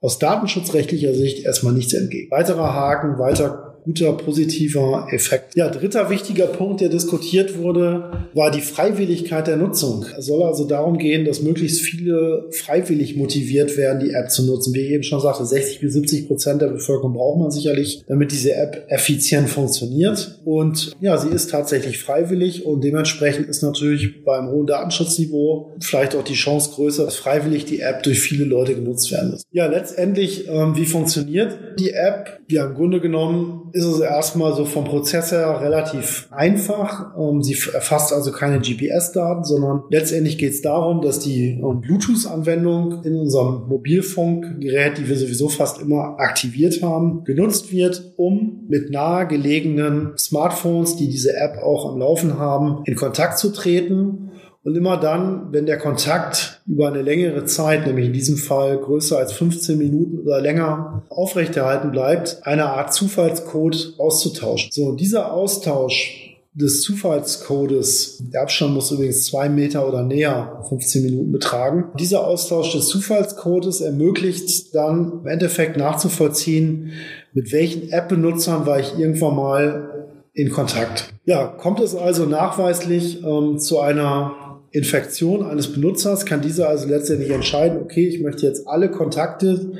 aus 0.00 0.18
datenschutzrechtlicher 0.18 1.14
Sicht 1.14 1.44
erstmal 1.44 1.72
nichts 1.72 1.92
entgegen. 1.92 2.30
Weiterer 2.30 2.74
Haken, 2.74 3.18
weiter 3.18 3.65
guter 3.86 4.12
positiver 4.14 5.06
Effekt. 5.12 5.54
Ja, 5.54 5.68
dritter 5.70 6.10
wichtiger 6.10 6.48
Punkt, 6.48 6.80
der 6.80 6.88
diskutiert 6.88 7.56
wurde, 7.56 8.26
war 8.34 8.50
die 8.50 8.60
Freiwilligkeit 8.60 9.46
der 9.46 9.56
Nutzung. 9.56 10.04
Es 10.18 10.26
soll 10.26 10.42
also 10.42 10.66
darum 10.66 10.98
gehen, 10.98 11.24
dass 11.24 11.40
möglichst 11.40 11.80
viele 11.80 12.48
freiwillig 12.50 13.16
motiviert 13.16 13.76
werden, 13.76 14.00
die 14.00 14.12
App 14.12 14.30
zu 14.30 14.44
nutzen. 14.44 14.74
Wie 14.74 14.80
ich 14.80 14.90
eben 14.90 15.04
schon 15.04 15.20
sagte, 15.20 15.46
60 15.46 15.80
bis 15.80 15.92
70 15.92 16.26
Prozent 16.26 16.62
der 16.62 16.66
Bevölkerung 16.66 17.14
braucht 17.14 17.38
man 17.38 17.50
sicherlich, 17.52 18.02
damit 18.08 18.32
diese 18.32 18.54
App 18.54 18.86
effizient 18.88 19.48
funktioniert. 19.48 20.40
Und 20.44 20.92
ja, 21.00 21.16
sie 21.16 21.28
ist 21.28 21.50
tatsächlich 21.50 22.00
freiwillig 22.00 22.66
und 22.66 22.82
dementsprechend 22.82 23.48
ist 23.48 23.62
natürlich 23.62 24.24
beim 24.24 24.50
hohen 24.50 24.66
Datenschutzniveau 24.66 25.76
vielleicht 25.80 26.16
auch 26.16 26.24
die 26.24 26.34
Chance 26.34 26.70
größer, 26.74 27.04
dass 27.04 27.14
freiwillig 27.14 27.66
die 27.66 27.80
App 27.80 28.02
durch 28.02 28.18
viele 28.18 28.44
Leute 28.44 28.74
genutzt 28.74 29.12
werden 29.12 29.30
muss. 29.30 29.44
Ja, 29.52 29.66
letztendlich, 29.66 30.48
ähm, 30.48 30.74
wie 30.76 30.86
funktioniert 30.86 31.56
die 31.78 31.92
App? 31.92 32.40
Ja, 32.48 32.66
im 32.66 32.74
Grunde 32.74 33.00
genommen 33.00 33.70
ist 33.76 33.84
es 33.84 34.00
erstmal 34.00 34.54
so 34.54 34.64
vom 34.64 34.84
Prozess 34.84 35.32
her 35.32 35.60
relativ 35.60 36.28
einfach. 36.30 37.14
Ähm, 37.18 37.42
sie 37.42 37.58
erfasst 37.74 38.10
also 38.10 38.32
keine 38.32 38.60
GPS-Daten, 38.60 39.44
sondern 39.44 39.82
letztendlich 39.90 40.38
geht 40.38 40.52
es 40.52 40.62
darum, 40.62 41.02
dass 41.02 41.18
die 41.18 41.60
ähm, 41.62 41.82
Bluetooth-Anwendung 41.82 43.04
in 43.04 43.16
unserem 43.16 43.68
Mobilfunkgerät, 43.68 44.96
die 44.96 45.08
wir 45.08 45.16
sowieso 45.16 45.50
fast 45.50 45.82
immer 45.82 46.18
aktiviert 46.18 46.82
haben, 46.82 47.24
genutzt 47.24 47.70
wird, 47.70 48.14
um 48.16 48.64
mit 48.66 48.90
nahegelegenen 48.90 50.16
Smartphones, 50.16 50.96
die 50.96 51.08
diese 51.08 51.36
App 51.36 51.58
auch 51.62 51.92
am 51.92 51.98
Laufen 51.98 52.38
haben, 52.38 52.80
in 52.86 52.96
Kontakt 52.96 53.38
zu 53.38 53.52
treten 53.52 54.25
und 54.66 54.74
immer 54.74 54.96
dann, 54.96 55.52
wenn 55.52 55.64
der 55.64 55.78
Kontakt 55.78 56.60
über 56.66 56.88
eine 56.88 57.00
längere 57.00 57.44
Zeit, 57.44 57.86
nämlich 57.86 58.06
in 58.06 58.12
diesem 58.12 58.36
Fall 58.36 58.76
größer 58.78 59.16
als 59.16 59.32
15 59.32 59.78
Minuten 59.78 60.18
oder 60.18 60.40
länger, 60.40 61.04
aufrechterhalten 61.08 61.92
bleibt, 61.92 62.40
eine 62.42 62.64
Art 62.64 62.92
Zufallscode 62.92 63.94
auszutauschen. 63.96 64.70
So, 64.72 64.96
dieser 64.96 65.32
Austausch 65.32 66.36
des 66.52 66.82
Zufallscodes, 66.82 68.24
der 68.32 68.42
Abstand 68.42 68.74
muss 68.74 68.90
übrigens 68.90 69.26
zwei 69.26 69.48
Meter 69.48 69.86
oder 69.86 70.02
näher 70.02 70.64
15 70.68 71.04
Minuten 71.04 71.30
betragen. 71.30 71.84
Dieser 72.00 72.26
Austausch 72.26 72.72
des 72.72 72.88
Zufallscodes 72.88 73.82
ermöglicht 73.82 74.74
dann 74.74 75.20
im 75.20 75.28
Endeffekt 75.28 75.76
nachzuvollziehen, 75.76 76.90
mit 77.32 77.52
welchen 77.52 77.90
App-Benutzern 77.90 78.66
war 78.66 78.80
ich 78.80 78.98
irgendwann 78.98 79.36
mal 79.36 80.08
in 80.32 80.50
Kontakt. 80.50 81.14
Ja, 81.24 81.46
kommt 81.46 81.78
es 81.78 81.94
also 81.94 82.26
nachweislich 82.26 83.24
ähm, 83.24 83.58
zu 83.58 83.80
einer 83.80 84.45
Infektion 84.76 85.42
eines 85.42 85.72
Benutzers 85.72 86.26
kann 86.26 86.42
dieser 86.42 86.68
also 86.68 86.86
letztendlich 86.86 87.30
entscheiden, 87.30 87.78
okay, 87.82 88.06
ich 88.06 88.20
möchte 88.20 88.46
jetzt 88.46 88.68
alle 88.68 88.90
Kontakte, 88.90 89.72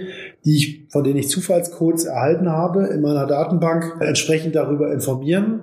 die 0.44 0.56
ich, 0.56 0.86
von 0.90 1.04
denen 1.04 1.18
ich 1.18 1.28
Zufallscodes 1.28 2.06
erhalten 2.06 2.48
habe, 2.48 2.86
in 2.86 3.02
meiner 3.02 3.26
Datenbank 3.26 3.96
entsprechend 4.00 4.54
darüber 4.54 4.92
informieren, 4.92 5.60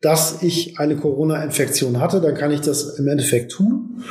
dass 0.00 0.42
ich 0.42 0.78
eine 0.78 0.96
Corona-Infektion 0.96 2.00
hatte. 2.00 2.20
Dann 2.20 2.34
kann 2.34 2.52
ich 2.52 2.60
das 2.60 2.98
im 2.98 3.08
Endeffekt 3.08 3.50
tun. 3.50 4.04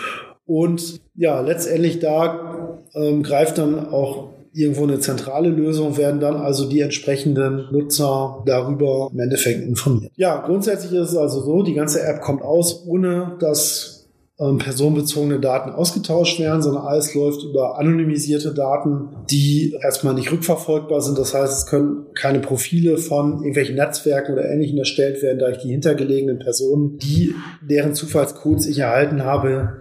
Und 0.45 0.99
ja, 1.15 1.39
letztendlich 1.39 1.99
da 1.99 2.79
ähm, 2.93 3.23
greift 3.23 3.57
dann 3.57 3.87
auch 3.87 4.29
irgendwo 4.53 4.83
eine 4.83 4.99
zentrale 4.99 5.49
Lösung, 5.49 5.97
werden 5.97 6.19
dann 6.19 6.35
also 6.35 6.67
die 6.67 6.81
entsprechenden 6.81 7.67
Nutzer 7.71 8.43
darüber 8.45 9.09
im 9.13 9.19
Endeffekt 9.19 9.61
informiert. 9.61 10.11
Ja, 10.15 10.41
grundsätzlich 10.45 10.93
ist 10.93 11.11
es 11.11 11.17
also 11.17 11.41
so, 11.41 11.63
die 11.63 11.75
ganze 11.75 12.01
App 12.01 12.21
kommt 12.21 12.41
aus, 12.41 12.85
ohne 12.87 13.37
dass 13.39 13.96
ähm, 14.39 14.59
personenbezogene 14.59 15.39
Daten 15.39 15.71
ausgetauscht 15.71 16.39
werden, 16.39 16.61
sondern 16.61 16.85
alles 16.85 17.15
läuft 17.15 17.43
über 17.43 17.79
anonymisierte 17.79 18.53
Daten, 18.53 19.09
die 19.31 19.75
erstmal 19.81 20.13
nicht 20.13 20.31
rückverfolgbar 20.31 21.01
sind. 21.01 21.17
Das 21.17 21.33
heißt, 21.33 21.53
es 21.53 21.65
können 21.65 22.05
keine 22.13 22.39
Profile 22.39 22.97
von 22.97 23.37
irgendwelchen 23.37 23.75
Netzwerken 23.75 24.33
oder 24.33 24.45
Ähnlichem 24.47 24.77
erstellt 24.77 25.23
werden, 25.23 25.39
da 25.39 25.49
ich 25.49 25.57
die 25.57 25.69
hintergelegenen 25.69 26.37
Personen, 26.37 26.99
die 26.99 27.33
deren 27.61 27.95
Zufallscodes 27.95 28.67
ich 28.67 28.79
erhalten 28.79 29.23
habe, 29.23 29.77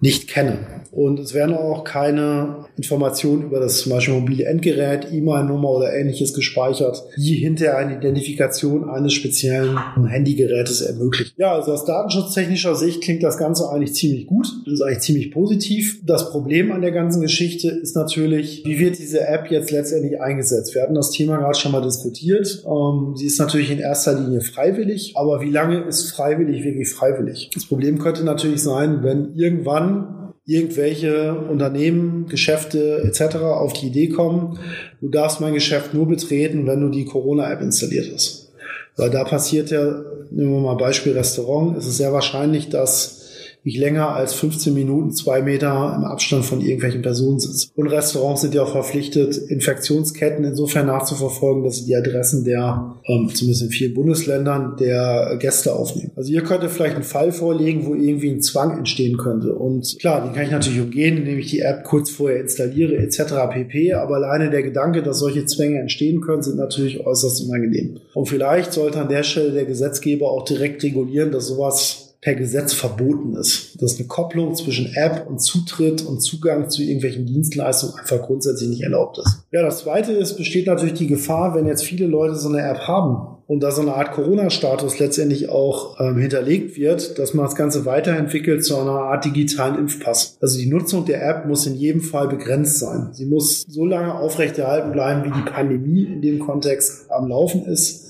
nicht 0.00 0.28
kenne. 0.28 0.58
Und 0.98 1.20
es 1.20 1.32
werden 1.32 1.54
auch 1.54 1.84
keine 1.84 2.66
Informationen 2.76 3.44
über 3.44 3.60
das 3.60 3.82
zum 3.82 3.92
Beispiel 3.92 4.14
mobile 4.14 4.46
Endgerät, 4.46 5.06
E-Mail-Nummer 5.12 5.70
oder 5.70 5.94
ähnliches 5.94 6.34
gespeichert, 6.34 7.04
die 7.16 7.36
hinterher 7.36 7.78
eine 7.78 7.98
Identifikation 7.98 8.90
eines 8.90 9.12
speziellen 9.12 9.78
Handygerätes 10.08 10.80
ermöglicht. 10.80 11.34
Ja, 11.36 11.52
also 11.52 11.70
aus 11.70 11.84
datenschutztechnischer 11.84 12.74
Sicht 12.74 13.00
klingt 13.00 13.22
das 13.22 13.38
Ganze 13.38 13.70
eigentlich 13.70 13.94
ziemlich 13.94 14.26
gut. 14.26 14.48
Das 14.64 14.74
ist 14.74 14.82
eigentlich 14.82 14.98
ziemlich 14.98 15.30
positiv. 15.30 16.04
Das 16.04 16.32
Problem 16.32 16.72
an 16.72 16.80
der 16.80 16.90
ganzen 16.90 17.22
Geschichte 17.22 17.68
ist 17.68 17.94
natürlich, 17.94 18.64
wie 18.64 18.80
wird 18.80 18.98
diese 18.98 19.20
App 19.20 19.52
jetzt 19.52 19.70
letztendlich 19.70 20.20
eingesetzt? 20.20 20.74
Wir 20.74 20.82
hatten 20.82 20.96
das 20.96 21.12
Thema 21.12 21.36
gerade 21.36 21.56
schon 21.56 21.70
mal 21.70 21.80
diskutiert. 21.80 22.64
Ähm, 22.66 23.14
sie 23.14 23.26
ist 23.26 23.38
natürlich 23.38 23.70
in 23.70 23.78
erster 23.78 24.18
Linie 24.18 24.40
freiwillig, 24.40 25.12
aber 25.14 25.42
wie 25.42 25.50
lange 25.50 25.78
ist 25.78 26.10
freiwillig 26.10 26.64
wirklich 26.64 26.88
freiwillig? 26.88 27.50
Das 27.54 27.66
Problem 27.66 28.00
könnte 28.00 28.24
natürlich 28.24 28.64
sein, 28.64 29.04
wenn 29.04 29.36
irgendwann 29.36 30.17
irgendwelche 30.48 31.34
Unternehmen, 31.34 32.26
Geschäfte 32.26 33.02
etc. 33.04 33.36
auf 33.36 33.74
die 33.74 33.88
Idee 33.88 34.08
kommen, 34.08 34.58
du 35.00 35.10
darfst 35.10 35.42
mein 35.42 35.52
Geschäft 35.52 35.92
nur 35.92 36.08
betreten, 36.08 36.66
wenn 36.66 36.80
du 36.80 36.88
die 36.88 37.04
Corona-App 37.04 37.60
installiert 37.60 38.10
hast. 38.14 38.50
Weil 38.96 39.10
da 39.10 39.24
passiert 39.24 39.70
ja, 39.70 40.02
nehmen 40.30 40.52
wir 40.52 40.60
mal 40.60 40.76
Beispiel 40.76 41.12
Restaurant, 41.12 41.76
ist 41.76 41.86
es 41.86 41.98
sehr 41.98 42.14
wahrscheinlich, 42.14 42.70
dass 42.70 43.17
ich 43.64 43.76
länger 43.78 44.14
als 44.14 44.34
15 44.34 44.72
Minuten 44.72 45.10
zwei 45.12 45.42
Meter 45.42 45.94
im 45.96 46.04
Abstand 46.04 46.44
von 46.44 46.60
irgendwelchen 46.60 47.02
Personen 47.02 47.38
sitze. 47.38 47.68
Und 47.74 47.88
Restaurants 47.88 48.42
sind 48.42 48.54
ja 48.54 48.62
auch 48.62 48.72
verpflichtet, 48.72 49.36
Infektionsketten 49.36 50.44
insofern 50.44 50.86
nachzuverfolgen, 50.86 51.64
dass 51.64 51.78
sie 51.78 51.86
die 51.86 51.96
Adressen 51.96 52.44
der, 52.44 52.96
ähm, 53.06 53.28
zumindest 53.34 53.62
in 53.62 53.70
vielen 53.70 53.94
Bundesländern, 53.94 54.76
der 54.78 55.36
Gäste 55.38 55.74
aufnehmen. 55.74 56.12
Also 56.16 56.32
ihr 56.32 56.42
könntet 56.42 56.70
vielleicht 56.70 56.94
einen 56.94 57.04
Fall 57.04 57.32
vorlegen, 57.32 57.86
wo 57.86 57.94
irgendwie 57.94 58.30
ein 58.30 58.42
Zwang 58.42 58.78
entstehen 58.78 59.16
könnte. 59.16 59.54
Und 59.54 59.98
klar, 59.98 60.24
den 60.24 60.32
kann 60.32 60.44
ich 60.44 60.50
natürlich 60.50 60.80
umgehen, 60.80 61.18
indem 61.18 61.38
ich 61.38 61.50
die 61.50 61.60
App 61.60 61.84
kurz 61.84 62.10
vorher 62.10 62.40
installiere 62.40 62.96
etc. 62.96 63.34
pp. 63.52 63.94
Aber 63.94 64.16
alleine 64.16 64.50
der 64.50 64.62
Gedanke, 64.62 65.02
dass 65.02 65.18
solche 65.18 65.46
Zwänge 65.46 65.80
entstehen 65.80 66.20
können, 66.20 66.42
sind 66.42 66.56
natürlich 66.56 67.04
äußerst 67.04 67.44
unangenehm. 67.44 67.98
Und 68.14 68.26
vielleicht 68.26 68.72
sollte 68.72 69.00
an 69.00 69.08
der 69.08 69.22
Stelle 69.22 69.52
der 69.52 69.64
Gesetzgeber 69.64 70.30
auch 70.30 70.44
direkt 70.44 70.82
regulieren, 70.82 71.32
dass 71.32 71.48
sowas 71.48 72.07
per 72.20 72.34
Gesetz 72.34 72.72
verboten 72.72 73.34
ist. 73.34 73.80
Dass 73.80 73.96
eine 73.96 74.08
Kopplung 74.08 74.54
zwischen 74.54 74.92
App 74.94 75.26
und 75.28 75.38
Zutritt 75.40 76.04
und 76.04 76.20
Zugang 76.20 76.68
zu 76.68 76.82
irgendwelchen 76.82 77.26
Dienstleistungen 77.26 77.94
einfach 77.98 78.22
grundsätzlich 78.22 78.68
nicht 78.68 78.82
erlaubt 78.82 79.18
ist. 79.18 79.44
Ja, 79.52 79.62
das 79.62 79.80
zweite 79.80 80.12
ist, 80.12 80.36
besteht 80.36 80.66
natürlich 80.66 80.94
die 80.94 81.06
Gefahr, 81.06 81.54
wenn 81.54 81.66
jetzt 81.66 81.84
viele 81.84 82.06
Leute 82.06 82.34
so 82.34 82.48
eine 82.48 82.62
App 82.62 82.80
haben 82.88 83.38
und 83.46 83.60
da 83.60 83.70
so 83.70 83.80
eine 83.82 83.94
Art 83.94 84.12
Corona-Status 84.12 84.98
letztendlich 84.98 85.48
auch 85.48 85.98
ähm, 86.00 86.18
hinterlegt 86.18 86.76
wird, 86.76 87.18
dass 87.18 87.34
man 87.34 87.46
das 87.46 87.54
Ganze 87.54 87.86
weiterentwickelt 87.86 88.64
zu 88.64 88.76
einer 88.76 88.90
Art 88.90 89.24
digitalen 89.24 89.78
Impfpass. 89.78 90.36
Also 90.40 90.58
die 90.58 90.66
Nutzung 90.66 91.06
der 91.06 91.26
App 91.26 91.46
muss 91.46 91.66
in 91.66 91.76
jedem 91.76 92.02
Fall 92.02 92.28
begrenzt 92.28 92.80
sein. 92.80 93.10
Sie 93.12 93.26
muss 93.26 93.62
so 93.62 93.86
lange 93.86 94.14
aufrechterhalten 94.14 94.92
bleiben, 94.92 95.24
wie 95.24 95.30
die 95.30 95.50
Pandemie 95.50 96.04
in 96.04 96.20
dem 96.20 96.40
Kontext 96.40 97.10
am 97.10 97.28
Laufen 97.28 97.64
ist 97.64 98.07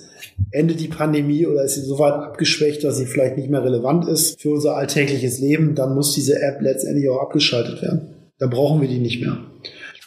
endet 0.50 0.80
die 0.80 0.88
Pandemie 0.88 1.46
oder 1.46 1.64
ist 1.64 1.74
sie 1.74 1.82
so 1.82 1.98
weit 1.98 2.14
abgeschwächt, 2.14 2.84
dass 2.84 2.98
sie 2.98 3.06
vielleicht 3.06 3.36
nicht 3.36 3.50
mehr 3.50 3.64
relevant 3.64 4.08
ist 4.08 4.40
für 4.40 4.50
unser 4.50 4.76
alltägliches 4.76 5.38
Leben, 5.40 5.74
dann 5.74 5.94
muss 5.94 6.14
diese 6.14 6.40
App 6.40 6.60
letztendlich 6.60 7.08
auch 7.08 7.20
abgeschaltet 7.20 7.82
werden. 7.82 8.14
Dann 8.38 8.50
brauchen 8.50 8.80
wir 8.80 8.88
die 8.88 8.98
nicht 8.98 9.20
mehr. 9.20 9.38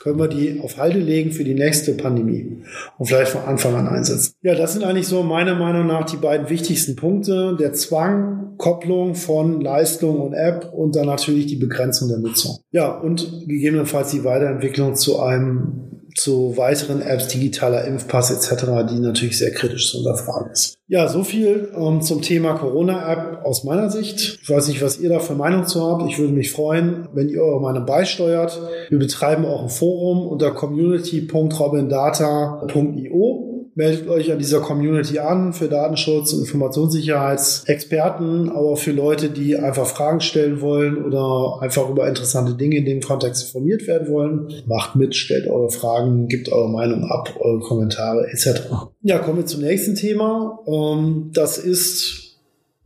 Können 0.02 0.18
wir 0.18 0.28
die 0.28 0.60
auf 0.64 0.78
Halde 0.78 0.98
legen 0.98 1.32
für 1.32 1.44
die 1.44 1.54
nächste 1.54 1.94
Pandemie 1.94 2.64
und 2.98 3.06
vielleicht 3.06 3.34
von 3.34 3.44
Anfang 3.44 3.76
an 3.76 3.88
einsetzen. 3.88 4.34
Ja, 4.42 4.56
das 4.56 4.74
sind 4.74 4.84
eigentlich 4.84 5.08
so 5.08 5.22
meiner 5.22 5.54
Meinung 5.54 5.86
nach 5.86 6.06
die 6.06 6.18
beiden 6.18 6.50
wichtigsten 6.50 6.96
Punkte. 6.96 7.56
Der 7.60 7.74
Zwang, 7.74 8.56
Kopplung 8.58 9.14
von 9.14 9.62
Leistung 9.62 10.20
und 10.20 10.34
App 10.34 10.74
und 10.74 10.96
dann 10.96 11.06
natürlich 11.06 11.46
die 11.46 11.58
Begrenzung 11.58 12.08
der 12.08 12.18
Nutzung. 12.18 12.58
Ja, 12.72 12.90
und 12.98 13.44
gegebenenfalls 13.48 14.10
die 14.10 14.24
Weiterentwicklung 14.24 14.96
zu 14.96 15.20
einem 15.20 16.01
zu 16.16 16.58
weiteren 16.58 17.02
Apps, 17.02 17.28
digitaler 17.28 17.86
Impfpass 17.86 18.32
etc., 18.32 18.66
die 18.90 19.00
natürlich 19.00 19.38
sehr 19.38 19.52
kritisch 19.52 19.92
zu 19.92 20.00
unterfragen 20.00 20.52
ist. 20.52 20.76
Ja, 20.88 21.08
so 21.08 21.24
viel 21.24 21.72
ähm, 21.76 22.02
zum 22.02 22.22
Thema 22.22 22.56
Corona-App 22.56 23.46
aus 23.46 23.64
meiner 23.64 23.90
Sicht. 23.90 24.40
Ich 24.42 24.50
weiß 24.50 24.68
nicht, 24.68 24.82
was 24.82 25.00
ihr 25.00 25.08
da 25.10 25.20
für 25.20 25.36
Meinung 25.36 25.66
zu 25.66 25.82
habt. 25.82 26.04
Ich 26.10 26.20
würde 26.20 26.34
mich 26.34 26.52
freuen, 26.52 27.08
wenn 27.14 27.30
ihr 27.30 27.42
eure 27.42 27.62
Meinung 27.62 27.86
beisteuert. 27.86 28.60
Wir 28.90 29.00
betreiben 29.00 29.46
auch 29.46 29.64
ein 29.64 29.70
Forum 29.70 30.28
unter 30.28 30.52
community.robindata.io 30.52 33.51
meldet 33.76 34.08
euch 34.08 34.32
an 34.32 34.40
dieser 34.40 34.60
Community 34.60 35.20
an 35.20 35.54
für 35.54 35.68
Datenschutz 35.68 36.34
und 36.34 36.42
Informationssicherheitsexperten, 36.42 38.50
aber 38.50 38.76
für 38.76 38.92
Leute, 38.92 39.30
die 39.30 39.58
einfach 39.58 39.88
Fragen 39.88 40.22
stellen 40.22 40.62
wollen 40.62 41.04
oder 41.04 41.60
einfach 41.62 41.90
über 41.90 42.08
interessante 42.08 42.56
Dinge 42.56 42.78
in 42.78 42.86
dem 42.86 43.02
Kontext 43.02 43.46
informiert 43.46 43.88
werden 43.88 44.10
wollen. 44.10 44.48
Macht 44.68 44.96
mit, 44.96 45.16
stellt 45.16 45.48
eure 45.48 45.70
Fragen, 45.70 46.28
gebt 46.28 46.52
eure 46.52 46.70
Meinung 46.70 47.06
ab, 47.06 47.36
eure 47.40 47.60
Kommentare 47.60 48.28
etc. 48.32 48.62
Ja, 49.02 49.20
kommen 49.20 49.38
wir 49.38 49.46
zum 49.46 49.62
nächsten 49.62 49.96
Thema. 49.96 50.60
Ähm, 50.68 51.32
das 51.34 51.58
ist 51.58 52.31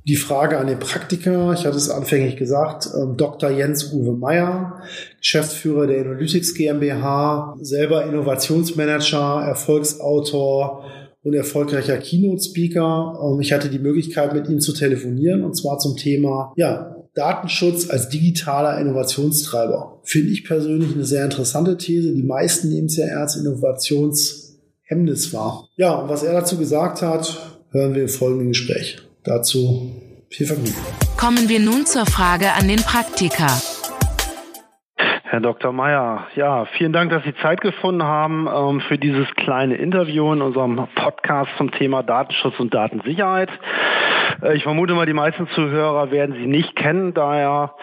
die 0.07 0.15
Frage 0.15 0.59
an 0.59 0.67
den 0.67 0.77
Praktiker, 0.77 1.53
ich 1.53 1.65
hatte 1.65 1.77
es 1.77 1.89
anfänglich 1.89 2.37
gesagt, 2.37 2.87
ähm, 2.95 3.17
Dr. 3.17 3.49
Jens 3.49 3.91
Uwe 3.91 4.15
Meyer, 4.15 4.81
Geschäftsführer 5.19 5.87
der 5.87 6.01
Analytics 6.01 6.53
GmbH, 6.53 7.57
selber 7.59 8.05
Innovationsmanager, 8.05 9.43
Erfolgsautor 9.47 10.85
und 11.23 11.33
erfolgreicher 11.33 11.97
Keynote-Speaker. 11.97 13.19
Ähm, 13.19 13.39
ich 13.41 13.51
hatte 13.51 13.69
die 13.69 13.79
Möglichkeit, 13.79 14.33
mit 14.33 14.47
ihm 14.47 14.59
zu 14.59 14.73
telefonieren 14.73 15.43
und 15.43 15.55
zwar 15.55 15.79
zum 15.79 15.97
Thema, 15.97 16.53
ja, 16.55 16.95
Datenschutz 17.15 17.89
als 17.89 18.09
digitaler 18.09 18.79
Innovationstreiber. 18.79 20.01
Finde 20.03 20.31
ich 20.31 20.43
persönlich 20.43 20.93
eine 20.93 21.05
sehr 21.05 21.23
interessante 21.23 21.77
These. 21.77 22.13
Die 22.13 22.23
meisten 22.23 22.69
nehmen 22.69 22.87
es 22.87 22.97
ja 22.97 23.07
als 23.07 23.37
Innovationshemmnis 23.37 25.33
wahr. 25.33 25.67
Ja, 25.77 25.95
und 25.95 26.09
was 26.09 26.23
er 26.23 26.33
dazu 26.33 26.57
gesagt 26.57 27.01
hat, 27.01 27.57
hören 27.71 27.95
wir 27.95 28.03
im 28.03 28.09
folgenden 28.09 28.49
Gespräch. 28.49 29.04
Dazu 29.25 29.91
viel 30.29 30.45
Vergnügen. 30.45 30.75
Kommen 31.17 31.49
wir 31.49 31.59
nun 31.59 31.85
zur 31.85 32.05
Frage 32.05 32.53
an 32.53 32.67
den 32.67 32.81
Praktiker. 32.83 33.49
Herr 35.23 35.41
Dr. 35.41 35.73
Meyer, 35.73 36.27
ja, 36.35 36.65
vielen 36.77 36.93
Dank, 36.93 37.09
dass 37.09 37.23
Sie 37.23 37.33
Zeit 37.41 37.59
gefunden 37.59 38.03
haben 38.03 38.47
ähm, 38.47 38.81
für 38.81 38.97
dieses 38.97 39.27
kleine 39.35 39.75
Interview 39.75 40.31
in 40.31 40.41
unserem 40.41 40.87
Podcast 40.95 41.49
zum 41.57 41.71
Thema 41.71 42.03
Datenschutz 42.03 42.59
und 42.59 42.73
Datensicherheit. 42.73 43.49
Äh, 44.43 44.55
ich 44.55 44.63
vermute 44.63 44.93
mal, 44.93 45.07
die 45.07 45.13
meisten 45.13 45.47
Zuhörer 45.49 46.11
werden 46.11 46.35
Sie 46.35 46.45
nicht 46.45 46.75
kennen, 46.75 47.13
daher 47.15 47.73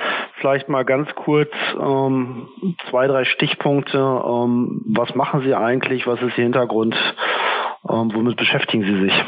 vielleicht 0.40 0.68
mal 0.68 0.84
ganz 0.84 1.08
kurz 1.14 1.50
ähm, 1.80 2.49
zwei, 2.88 3.06
drei 3.08 3.25
Stichpunkte. 3.25 3.99
Ähm, 3.99 4.82
was 4.87 5.14
machen 5.14 5.42
Sie 5.42 5.54
eigentlich? 5.54 6.06
Was 6.06 6.22
ist 6.22 6.38
Ihr 6.38 6.44
Hintergrund? 6.44 6.94
Ähm, 7.89 8.12
womit 8.15 8.37
beschäftigen 8.37 8.85
Sie 8.85 9.05
sich? 9.05 9.25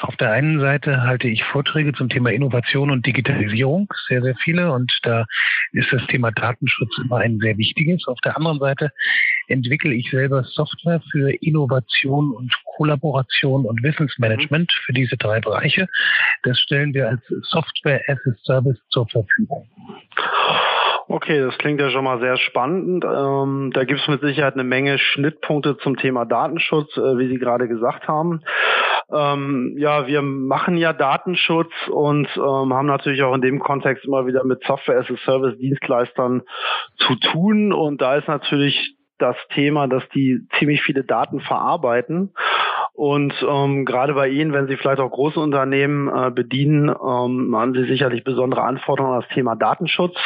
Auf 0.00 0.16
der 0.16 0.32
einen 0.32 0.60
Seite 0.60 1.02
halte 1.02 1.28
ich 1.28 1.42
Vorträge 1.44 1.92
zum 1.92 2.08
Thema 2.08 2.30
Innovation 2.30 2.90
und 2.90 3.04
Digitalisierung, 3.04 3.92
sehr, 4.08 4.22
sehr 4.22 4.36
viele. 4.36 4.72
Und 4.72 4.92
da 5.02 5.26
ist 5.72 5.92
das 5.92 6.06
Thema 6.06 6.30
Datenschutz 6.30 6.96
immer 6.98 7.18
ein 7.18 7.38
sehr 7.40 7.58
wichtiges. 7.58 8.06
Auf 8.06 8.18
der 8.20 8.36
anderen 8.36 8.58
Seite 8.58 8.92
entwickle 9.48 9.94
ich 9.94 10.10
selber 10.10 10.44
Software 10.44 11.00
für 11.10 11.30
Innovation 11.42 12.32
und 12.32 12.52
Kollaboration 12.76 13.64
und 13.64 13.82
Wissensmanagement 13.82 14.72
für 14.84 14.92
diese 14.92 15.16
drei 15.16 15.40
Bereiche. 15.40 15.88
Das 16.44 16.58
stellen 16.60 16.94
wir 16.94 17.08
als 17.08 17.22
Software 17.42 18.02
as 18.08 18.18
a 18.26 18.34
Service 18.44 18.78
zur 18.90 19.08
Verfügung. 19.08 19.68
Okay, 21.10 21.40
das 21.40 21.56
klingt 21.56 21.80
ja 21.80 21.88
schon 21.88 22.04
mal 22.04 22.20
sehr 22.20 22.36
spannend. 22.36 23.02
Ähm, 23.02 23.70
da 23.72 23.84
gibt 23.84 24.00
es 24.00 24.08
mit 24.08 24.20
Sicherheit 24.20 24.52
eine 24.52 24.64
Menge 24.64 24.98
Schnittpunkte 24.98 25.78
zum 25.78 25.96
Thema 25.96 26.26
Datenschutz, 26.26 26.94
äh, 26.98 27.16
wie 27.16 27.28
Sie 27.28 27.38
gerade 27.38 27.66
gesagt 27.66 28.06
haben. 28.06 28.42
Ähm, 29.10 29.74
ja, 29.78 30.06
wir 30.06 30.20
machen 30.20 30.76
ja 30.76 30.92
Datenschutz 30.92 31.72
und 31.88 32.28
ähm, 32.36 32.74
haben 32.74 32.86
natürlich 32.86 33.22
auch 33.22 33.34
in 33.34 33.40
dem 33.40 33.58
Kontext 33.58 34.04
immer 34.04 34.26
wieder 34.26 34.44
mit 34.44 34.62
Software 34.64 34.98
as 34.98 35.10
a 35.10 35.16
Service 35.24 35.56
Dienstleistern 35.58 36.42
zu 36.98 37.14
tun. 37.14 37.72
Und 37.72 38.02
da 38.02 38.16
ist 38.16 38.28
natürlich 38.28 38.94
das 39.16 39.36
Thema, 39.54 39.88
dass 39.88 40.06
die 40.10 40.46
ziemlich 40.58 40.82
viele 40.82 41.04
Daten 41.04 41.40
verarbeiten. 41.40 42.34
Und 42.98 43.32
ähm, 43.48 43.84
gerade 43.84 44.12
bei 44.14 44.26
Ihnen, 44.28 44.52
wenn 44.52 44.66
Sie 44.66 44.76
vielleicht 44.76 44.98
auch 44.98 45.08
große 45.08 45.38
Unternehmen 45.38 46.08
äh, 46.08 46.32
bedienen, 46.32 46.88
ähm, 46.88 47.54
haben 47.54 47.72
Sie 47.72 47.84
sicherlich 47.84 48.24
besondere 48.24 48.62
Anforderungen 48.62 49.14
an 49.14 49.20
das 49.20 49.32
Thema 49.32 49.54
Datenschutz. 49.54 50.16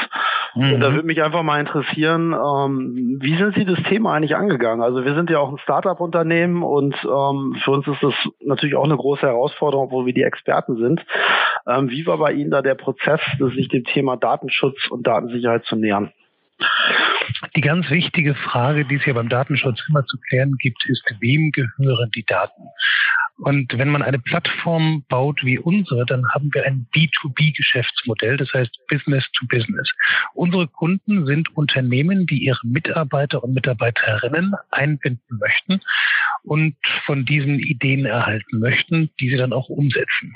Mhm. 0.54 0.72
Und 0.72 0.80
da 0.80 0.90
würde 0.94 1.06
mich 1.06 1.22
einfach 1.22 1.42
mal 1.42 1.60
interessieren, 1.60 2.32
ähm, 2.32 3.18
wie 3.20 3.36
sind 3.36 3.56
Sie 3.56 3.66
das 3.66 3.78
Thema 3.82 4.14
eigentlich 4.14 4.36
angegangen? 4.36 4.82
Also 4.82 5.04
wir 5.04 5.14
sind 5.14 5.28
ja 5.28 5.38
auch 5.38 5.50
ein 5.50 5.58
Startup-Unternehmen 5.58 6.62
und 6.62 6.94
ähm, 7.04 7.56
für 7.62 7.72
uns 7.72 7.86
ist 7.86 8.02
das 8.02 8.14
natürlich 8.40 8.74
auch 8.74 8.84
eine 8.84 8.96
große 8.96 9.26
Herausforderung, 9.26 9.90
wo 9.90 10.06
wir 10.06 10.14
die 10.14 10.22
Experten 10.22 10.78
sind. 10.78 11.04
Ähm, 11.66 11.90
wie 11.90 12.06
war 12.06 12.16
bei 12.16 12.32
Ihnen 12.32 12.50
da 12.50 12.62
der 12.62 12.76
Prozess, 12.76 13.20
sich 13.54 13.68
dem 13.68 13.84
Thema 13.84 14.16
Datenschutz 14.16 14.88
und 14.88 15.06
Datensicherheit 15.06 15.66
zu 15.66 15.76
nähern? 15.76 16.10
Die 17.56 17.60
ganz 17.60 17.90
wichtige 17.90 18.34
Frage, 18.34 18.84
die 18.84 18.96
es 18.96 19.04
ja 19.04 19.12
beim 19.12 19.28
Datenschutz 19.28 19.80
immer 19.88 20.04
zu 20.06 20.16
klären 20.28 20.56
gibt, 20.58 20.84
ist, 20.88 21.02
wem 21.20 21.50
gehören 21.50 22.10
die 22.14 22.24
Daten? 22.24 22.62
Und 23.38 23.76
wenn 23.76 23.88
man 23.88 24.02
eine 24.02 24.20
Plattform 24.20 25.04
baut 25.08 25.42
wie 25.42 25.58
unsere, 25.58 26.06
dann 26.06 26.28
haben 26.32 26.50
wir 26.52 26.64
ein 26.64 26.86
B2B-Geschäftsmodell, 26.94 28.36
das 28.36 28.52
heißt 28.52 28.78
Business 28.88 29.28
to 29.32 29.46
Business. 29.48 29.90
Unsere 30.34 30.68
Kunden 30.68 31.26
sind 31.26 31.54
Unternehmen, 31.56 32.26
die 32.26 32.44
ihre 32.44 32.64
Mitarbeiter 32.64 33.42
und 33.42 33.54
Mitarbeiterinnen 33.54 34.54
einbinden 34.70 35.38
möchten 35.40 35.80
und 36.44 36.76
von 37.04 37.24
diesen 37.24 37.58
Ideen 37.58 38.04
erhalten 38.04 38.60
möchten, 38.60 39.10
die 39.18 39.30
sie 39.30 39.36
dann 39.36 39.52
auch 39.52 39.68
umsetzen. 39.68 40.32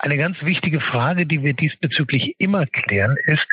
Eine 0.00 0.16
ganz 0.16 0.40
wichtige 0.42 0.80
Frage, 0.80 1.26
die 1.26 1.42
wir 1.42 1.54
diesbezüglich 1.54 2.34
immer 2.38 2.66
klären, 2.66 3.16
ist, 3.26 3.46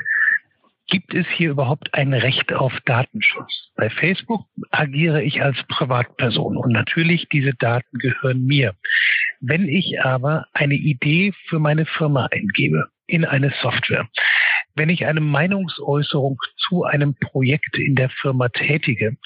gibt 0.87 1.13
es 1.13 1.25
hier 1.35 1.51
überhaupt 1.51 1.93
ein 1.93 2.13
Recht 2.13 2.53
auf 2.53 2.73
Datenschutz? 2.85 3.71
Bei 3.75 3.89
Facebook 3.89 4.45
agiere 4.71 5.23
ich 5.23 5.41
als 5.41 5.57
Privatperson 5.67 6.57
und 6.57 6.71
natürlich 6.71 7.27
diese 7.31 7.53
Daten 7.53 7.97
gehören 7.97 8.45
mir. 8.45 8.75
Wenn 9.39 9.67
ich 9.67 10.01
aber 10.01 10.45
eine 10.53 10.75
Idee 10.75 11.33
für 11.47 11.59
meine 11.59 11.85
Firma 11.85 12.27
eingebe 12.31 12.87
in 13.07 13.25
eine 13.25 13.51
Software, 13.61 14.07
wenn 14.75 14.89
ich 14.89 15.05
eine 15.05 15.21
Meinungsäußerung 15.21 16.37
zu 16.57 16.83
einem 16.83 17.15
Projekt 17.15 17.77
in 17.77 17.95
der 17.95 18.09
Firma 18.09 18.49
tätige 18.49 19.17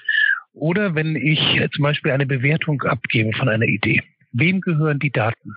oder 0.54 0.96
wenn 0.96 1.16
ich 1.16 1.40
zum 1.74 1.84
Beispiel 1.84 2.12
eine 2.12 2.26
Bewertung 2.26 2.82
abgebe 2.84 3.34
von 3.34 3.50
einer 3.50 3.66
Idee, 3.66 4.04
wem 4.32 4.62
gehören 4.62 5.00
die 5.00 5.12
Daten? 5.12 5.56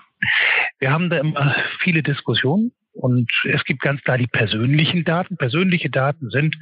Wir 0.79 0.91
haben 0.91 1.11
da 1.11 1.19
immer 1.19 1.55
viele 1.81 2.03
Diskussionen 2.03 2.73
und 2.93 3.31
es 3.45 3.65
gibt 3.65 3.81
ganz 3.81 4.03
klar 4.03 4.19
die 4.19 4.27
persönlichen 4.27 5.05
Daten. 5.05 5.37
Persönliche 5.37 5.91
Daten 5.91 6.31
sind, 6.31 6.57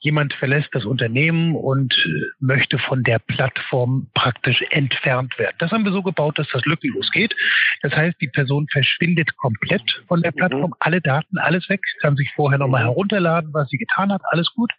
jemand 0.00 0.32
verlässt 0.34 0.70
das 0.72 0.84
Unternehmen 0.84 1.54
und 1.54 1.94
äh, 1.94 2.08
möchte 2.40 2.78
von 2.78 3.02
der 3.02 3.18
Plattform 3.18 4.08
praktisch 4.14 4.62
entfernt 4.70 5.38
werden. 5.38 5.56
Das 5.58 5.70
haben 5.70 5.84
wir 5.84 5.92
so 5.92 6.02
gebaut, 6.02 6.38
dass 6.38 6.48
das 6.48 6.64
lückenlos 6.64 7.10
geht. 7.12 7.34
Das 7.82 7.94
heißt, 7.94 8.20
die 8.20 8.28
Person 8.28 8.66
verschwindet 8.70 9.36
komplett 9.36 10.02
von 10.08 10.22
der 10.22 10.32
Plattform. 10.32 10.70
Mhm. 10.70 10.76
Alle 10.80 11.00
Daten, 11.00 11.38
alles 11.38 11.68
weg, 11.68 11.80
kann 12.00 12.16
sich 12.16 12.30
vorher 12.34 12.58
nochmal 12.58 12.82
herunterladen, 12.82 13.50
was 13.52 13.68
sie 13.68 13.78
getan 13.78 14.12
hat, 14.12 14.22
alles 14.30 14.52
gut. 14.54 14.72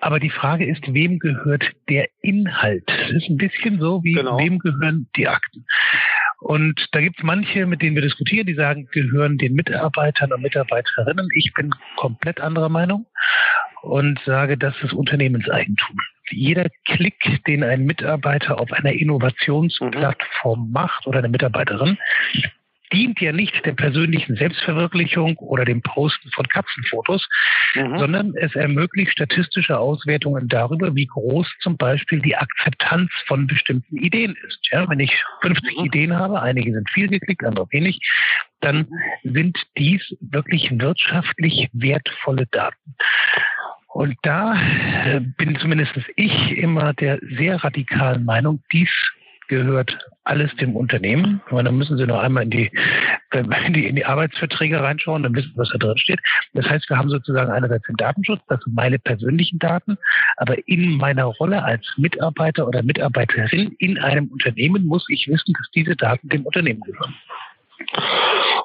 Aber 0.00 0.20
die 0.20 0.30
Frage 0.30 0.64
ist, 0.64 0.82
wem 0.94 1.18
gehört 1.18 1.64
der 1.88 2.08
Inhalt? 2.22 2.84
Das 2.86 3.10
ist 3.10 3.28
ein 3.28 3.36
bisschen 3.36 3.80
so, 3.80 4.04
wie 4.04 4.12
genau. 4.12 4.38
wem 4.38 4.58
gehören 4.58 5.08
die 5.16 5.26
Akten? 5.26 5.66
Und 6.40 6.88
da 6.92 7.00
gibt 7.00 7.18
es 7.18 7.24
manche, 7.24 7.66
mit 7.66 7.82
denen 7.82 7.96
wir 7.96 8.02
diskutieren, 8.02 8.46
die 8.46 8.54
sagen, 8.54 8.88
gehören 8.92 9.38
den 9.38 9.54
Mitarbeitern 9.54 10.32
und 10.32 10.42
Mitarbeiterinnen. 10.42 11.28
Ich 11.34 11.52
bin 11.52 11.74
komplett 11.96 12.40
anderer 12.40 12.68
Meinung 12.68 13.06
und 13.82 14.20
sage, 14.24 14.56
das 14.56 14.74
ist 14.82 14.92
Unternehmenseigentum. 14.92 15.98
Jeder 16.30 16.68
Klick, 16.84 17.42
den 17.46 17.64
ein 17.64 17.84
Mitarbeiter 17.86 18.60
auf 18.60 18.72
einer 18.72 18.92
Innovationsplattform 18.92 20.70
macht 20.70 21.06
oder 21.06 21.18
eine 21.18 21.28
Mitarbeiterin, 21.28 21.98
dient 22.92 23.20
ja 23.20 23.32
nicht 23.32 23.64
der 23.64 23.72
persönlichen 23.72 24.36
Selbstverwirklichung 24.36 25.36
oder 25.38 25.64
dem 25.64 25.82
Posten 25.82 26.30
von 26.30 26.46
Katzenfotos, 26.48 27.26
mhm. 27.74 27.98
sondern 27.98 28.34
es 28.36 28.54
ermöglicht 28.54 29.12
statistische 29.12 29.78
Auswertungen 29.78 30.48
darüber, 30.48 30.94
wie 30.94 31.06
groß 31.06 31.46
zum 31.60 31.76
Beispiel 31.76 32.20
die 32.20 32.36
Akzeptanz 32.36 33.10
von 33.26 33.46
bestimmten 33.46 33.96
Ideen 33.96 34.36
ist. 34.46 34.58
Ja, 34.70 34.88
wenn 34.88 35.00
ich 35.00 35.12
50 35.42 35.78
mhm. 35.78 35.84
Ideen 35.84 36.14
habe, 36.14 36.40
einige 36.40 36.72
sind 36.72 36.88
viel 36.90 37.08
geklickt, 37.08 37.44
andere 37.44 37.66
wenig, 37.70 38.00
dann 38.60 38.86
sind 39.22 39.56
dies 39.76 40.16
wirklich 40.20 40.70
wirtschaftlich 40.72 41.68
wertvolle 41.72 42.46
Daten. 42.50 42.94
Und 43.88 44.16
da 44.22 44.54
äh, 45.04 45.20
bin 45.20 45.56
zumindest 45.58 45.92
ich 46.16 46.56
immer 46.56 46.92
der 46.94 47.18
sehr 47.36 47.56
radikalen 47.64 48.24
Meinung, 48.24 48.62
dies 48.72 48.90
gehört 49.48 49.98
alles 50.24 50.54
dem 50.56 50.76
Unternehmen. 50.76 51.40
Und 51.50 51.64
dann 51.64 51.76
müssen 51.76 51.96
Sie 51.96 52.06
noch 52.06 52.20
einmal 52.20 52.44
in 52.44 52.50
die, 52.50 52.70
in 53.32 53.50
die, 53.72 53.86
in 53.86 53.96
die 53.96 54.04
Arbeitsverträge 54.04 54.80
reinschauen, 54.80 55.22
dann 55.22 55.34
wissen, 55.34 55.52
was 55.56 55.70
da 55.70 55.78
drin 55.78 55.98
steht. 55.98 56.20
Das 56.52 56.68
heißt, 56.68 56.88
wir 56.88 56.98
haben 56.98 57.08
sozusagen 57.08 57.50
einerseits 57.50 57.86
den 57.86 57.96
Datenschutz, 57.96 58.40
das 58.48 58.60
sind 58.62 58.74
meine 58.74 58.98
persönlichen 58.98 59.58
Daten, 59.58 59.96
aber 60.36 60.56
in 60.68 60.96
meiner 60.96 61.24
Rolle 61.24 61.62
als 61.62 61.86
Mitarbeiter 61.96 62.66
oder 62.66 62.82
Mitarbeiterin 62.82 63.74
in 63.78 63.98
einem 63.98 64.28
Unternehmen 64.28 64.86
muss 64.86 65.06
ich 65.08 65.26
wissen, 65.28 65.54
dass 65.54 65.70
diese 65.70 65.96
Daten 65.96 66.28
dem 66.28 66.44
Unternehmen 66.44 66.80
gehören. 66.82 67.14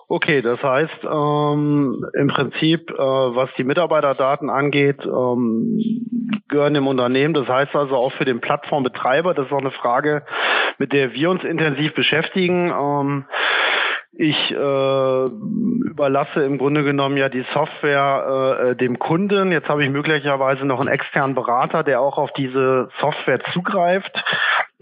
Okay, 0.08 0.42
das 0.42 0.62
heißt 0.62 1.04
ähm, 1.04 2.06
im 2.14 2.28
Prinzip, 2.28 2.92
äh, 2.92 2.98
was 2.98 3.50
die 3.58 3.64
Mitarbeiterdaten 3.64 4.50
angeht, 4.50 5.00
ähm, 5.06 5.80
gehören 6.50 6.74
dem 6.74 6.88
Unternehmen. 6.88 7.34
Das 7.34 7.48
heißt 7.48 7.76
also 7.76 7.96
auch 7.96 8.12
für 8.14 8.26
den 8.26 8.42
Plattformbetreiber, 8.42 9.34
das 9.34 9.48
ist 9.48 9.54
auch 9.54 9.60
eine 9.60 9.72
Frage, 9.72 10.24
mit 10.78 10.94
der 10.94 11.14
wir 11.14 11.30
uns 11.30 11.44
intensiv 11.44 11.94
beschäftigen. 11.94 12.70
Ähm, 12.72 13.26
ich 14.16 14.52
äh, 14.52 15.26
überlasse 15.26 16.44
im 16.44 16.60
Grunde 16.60 16.84
genommen 16.84 17.18
ja 17.18 17.30
die 17.30 17.46
Software 17.54 18.70
äh, 18.70 18.76
dem 18.76 19.00
Kunden. 19.00 19.52
Jetzt 19.52 19.70
habe 19.70 19.84
ich 19.84 19.90
möglicherweise 19.90 20.66
noch 20.66 20.80
einen 20.80 20.90
externen 20.90 21.34
Berater, 21.34 21.84
der 21.84 22.00
auch 22.00 22.20
auf 22.20 22.32
diese 22.34 22.90
Software 23.00 23.40
zugreift. 23.54 24.12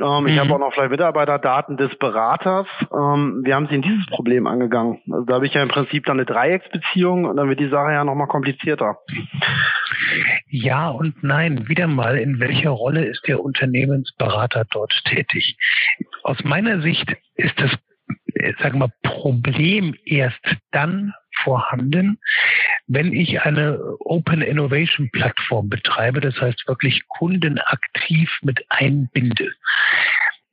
Ähm, 0.01 0.23
mhm. 0.23 0.27
Ich 0.29 0.39
habe 0.39 0.53
auch 0.53 0.59
noch 0.59 0.73
vielleicht 0.73 0.91
Mitarbeiterdaten 0.91 1.77
des 1.77 1.95
Beraters. 1.97 2.67
Ähm, 2.91 3.41
wie 3.43 3.53
haben 3.53 3.67
Sie 3.67 3.75
in 3.75 3.81
dieses 3.81 4.05
Problem 4.07 4.47
angegangen? 4.47 4.99
Also 5.11 5.25
da 5.25 5.35
habe 5.35 5.45
ich 5.45 5.53
ja 5.53 5.61
im 5.61 5.69
Prinzip 5.69 6.05
dann 6.05 6.17
eine 6.17 6.25
Dreiecksbeziehung 6.25 7.25
und 7.25 7.37
dann 7.37 7.49
wird 7.49 7.59
die 7.59 7.69
Sache 7.69 7.91
ja 7.91 8.03
nochmal 8.03 8.27
komplizierter. 8.27 8.97
Ja 10.47 10.89
und 10.89 11.23
nein. 11.23 11.67
Wieder 11.67 11.87
mal, 11.87 12.17
in 12.17 12.39
welcher 12.39 12.71
Rolle 12.71 13.05
ist 13.05 13.27
der 13.27 13.43
Unternehmensberater 13.43 14.65
dort 14.71 14.93
tätig? 15.05 15.57
Aus 16.23 16.43
meiner 16.43 16.81
Sicht 16.81 17.15
ist 17.35 17.59
das 17.59 17.71
sagen 18.61 18.79
wir, 18.79 18.91
Problem 19.03 19.95
erst 20.05 20.43
dann 20.71 21.13
vorhanden, 21.43 22.19
wenn 22.87 23.13
ich 23.13 23.41
eine 23.41 23.79
Open 23.99 24.41
Innovation 24.41 25.09
Plattform 25.11 25.69
betreibe, 25.69 26.21
das 26.21 26.39
heißt 26.39 26.67
wirklich 26.67 27.07
Kunden 27.07 27.59
aktiv 27.59 28.29
mit 28.41 28.65
einbinde. 28.69 29.51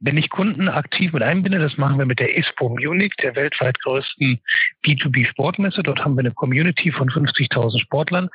Wenn 0.01 0.17
ich 0.17 0.31
Kunden 0.31 0.69
aktiv 0.69 1.13
mit 1.13 1.23
einbinde, 1.23 1.59
das 1.59 1.77
machen 1.77 1.99
wir 1.99 2.07
mit 2.07 2.21
der 2.21 2.37
ISPO 2.37 2.69
Munich, 2.69 3.13
der 3.23 3.35
weltweit 3.35 3.81
größten 3.81 4.41
B2B-Sportmesse. 4.85 5.83
Dort 5.83 6.05
haben 6.05 6.15
wir 6.15 6.21
eine 6.21 6.33
Community 6.33 6.93
von 6.93 7.09
50.000 7.09 7.81
Sportlern. 7.81 8.31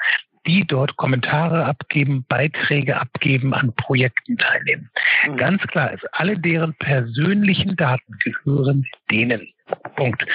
die 0.46 0.66
dort 0.68 0.98
Kommentare 0.98 1.66
abgeben, 1.66 2.26
Beiträge 2.28 3.00
abgeben, 3.00 3.54
an 3.54 3.74
Projekten 3.76 4.38
teilnehmen. 4.38 4.90
Mhm. 5.26 5.38
Ganz 5.38 5.62
klar 5.64 5.94
ist, 5.94 6.06
alle 6.12 6.38
deren 6.38 6.74
persönlichen 6.76 7.76
Daten 7.76 8.18
gehören 8.24 8.86
denen. 9.10 9.48
Punkt. 9.96 10.26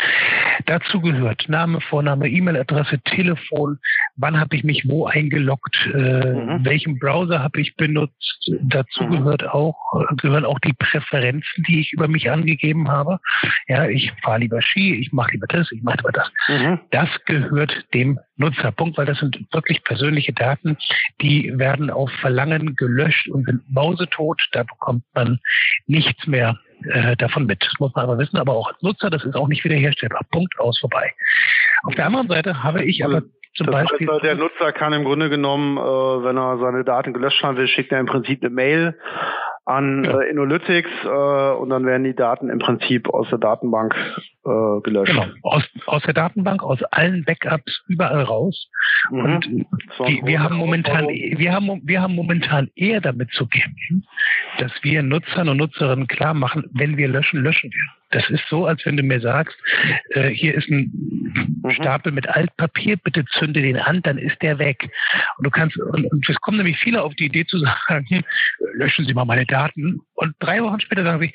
Dazu 0.66 1.00
gehört 1.00 1.48
Name, 1.48 1.80
Vorname, 1.80 2.28
E-Mail-Adresse, 2.28 3.00
Telefon, 3.00 3.78
wann 4.16 4.38
habe 4.38 4.56
ich 4.56 4.64
mich 4.64 4.88
wo 4.88 5.06
eingeloggt, 5.06 5.76
äh, 5.92 6.34
mhm. 6.34 6.64
welchen 6.64 6.98
Browser 6.98 7.42
habe 7.42 7.60
ich 7.60 7.76
benutzt. 7.76 8.50
Dazu 8.62 9.04
mhm. 9.04 9.10
gehört 9.10 9.46
auch, 9.48 9.76
gehören 10.16 10.44
auch 10.44 10.58
die 10.60 10.72
Präferenzen, 10.72 11.64
die 11.68 11.80
ich 11.80 11.92
über 11.92 12.08
mich 12.08 12.30
angegeben 12.30 12.88
habe. 12.88 13.18
Ja, 13.66 13.86
ich 13.86 14.12
fahre 14.22 14.40
lieber 14.40 14.62
Ski, 14.62 14.94
ich 14.94 15.12
mache 15.12 15.32
lieber 15.32 15.46
das, 15.46 15.70
ich 15.72 15.82
mache 15.82 15.98
lieber 15.98 16.12
das. 16.12 16.30
Mhm. 16.48 16.80
Das 16.90 17.08
gehört 17.24 17.86
dem 17.94 18.18
Nutzerpunkt, 18.36 18.96
weil 18.98 19.06
das 19.06 19.18
sind 19.18 19.38
wirklich 19.52 19.82
persönliche 19.84 20.32
Daten, 20.32 20.76
die 21.20 21.52
werden 21.58 21.90
auf 21.90 22.10
Verlangen 22.20 22.76
gelöscht 22.76 23.28
und 23.28 23.46
sind 23.46 23.62
mausetot. 23.70 24.40
Da 24.52 24.62
bekommt 24.62 25.04
man 25.14 25.38
nichts 25.86 26.26
mehr 26.26 26.58
äh, 26.84 27.16
davon 27.16 27.46
mit. 27.46 27.62
Das 27.62 27.72
muss 27.78 27.94
man 27.94 28.04
aber 28.04 28.18
wissen, 28.18 28.36
aber 28.36 28.54
auch 28.54 28.68
als 28.68 28.80
Nutzer, 28.82 29.10
das 29.10 29.24
ist 29.24 29.34
auch 29.34 29.48
nicht 29.48 29.64
wiederherstellbar. 29.64 30.20
Punkt 30.30 30.58
aus 30.58 30.78
vorbei. 30.78 31.12
Auf 31.84 31.94
der 31.94 32.06
anderen 32.06 32.28
Seite 32.28 32.62
habe 32.62 32.84
ich 32.84 33.04
aber 33.04 33.22
zum 33.58 33.66
das 33.66 33.74
Beispiel. 33.74 34.08
Heißt, 34.08 34.24
der 34.24 34.36
Nutzer 34.36 34.72
kann 34.72 34.92
im 34.92 35.04
Grunde 35.04 35.28
genommen, 35.28 35.76
äh, 35.76 35.80
wenn 35.80 36.36
er 36.36 36.58
seine 36.58 36.84
Daten 36.84 37.12
gelöscht 37.12 37.42
haben 37.42 37.56
will, 37.56 37.68
schickt 37.68 37.92
er 37.92 38.00
im 38.00 38.06
Prinzip 38.06 38.42
eine 38.42 38.50
Mail 38.50 38.94
an 39.68 40.04
ja. 40.04 40.20
äh, 40.20 40.30
Inalytics 40.30 40.90
äh, 41.04 41.08
und 41.08 41.68
dann 41.68 41.84
werden 41.84 42.04
die 42.04 42.14
Daten 42.14 42.48
im 42.48 42.58
Prinzip 42.58 43.08
aus 43.10 43.28
der 43.28 43.38
Datenbank 43.38 43.94
äh, 44.46 44.80
gelöscht. 44.82 45.12
Genau, 45.12 45.26
aus, 45.42 45.62
aus 45.84 46.02
der 46.04 46.14
Datenbank, 46.14 46.62
aus 46.62 46.82
allen 46.84 47.24
Backups, 47.24 47.82
überall 47.86 48.22
raus. 48.22 48.68
Mhm. 49.10 49.24
Und 49.24 49.46
die, 50.08 50.22
wir 50.24 50.42
haben 50.42 50.56
momentan, 50.56 51.08
wir 51.08 51.52
haben, 51.52 51.82
wir 51.84 52.00
haben 52.00 52.14
momentan 52.14 52.70
eher 52.76 53.02
damit 53.02 53.30
zu 53.32 53.46
kämpfen, 53.46 54.06
dass 54.58 54.72
wir 54.82 55.02
Nutzern 55.02 55.50
und 55.50 55.58
Nutzerinnen 55.58 56.06
klar 56.06 56.32
machen, 56.32 56.64
wenn 56.72 56.96
wir 56.96 57.08
löschen, 57.08 57.42
löschen 57.42 57.70
wir. 57.70 57.97
Das 58.10 58.28
ist 58.30 58.42
so, 58.48 58.66
als 58.66 58.84
wenn 58.86 58.96
du 58.96 59.02
mir 59.02 59.20
sagst, 59.20 59.56
äh, 60.10 60.28
hier 60.28 60.54
ist 60.54 60.68
ein 60.68 60.90
mhm. 61.62 61.70
Stapel 61.72 62.12
mit 62.12 62.28
Altpapier, 62.28 62.96
bitte 62.96 63.24
zünde 63.26 63.60
den 63.60 63.76
an, 63.76 64.00
dann 64.02 64.18
ist 64.18 64.40
der 64.40 64.58
weg. 64.58 64.90
Und 65.36 65.46
du 65.46 65.50
kannst, 65.50 65.76
und, 65.78 66.10
und 66.10 66.28
es 66.28 66.36
kommen 66.40 66.56
nämlich 66.56 66.78
viele 66.78 67.02
auf 67.02 67.14
die 67.14 67.26
Idee 67.26 67.44
zu 67.46 67.58
sagen, 67.58 68.24
löschen 68.74 69.06
Sie 69.06 69.14
mal 69.14 69.24
meine 69.24 69.46
Daten. 69.46 70.00
Und 70.14 70.34
drei 70.38 70.62
Wochen 70.62 70.80
später 70.80 71.04
sagen 71.04 71.20
sie, 71.20 71.32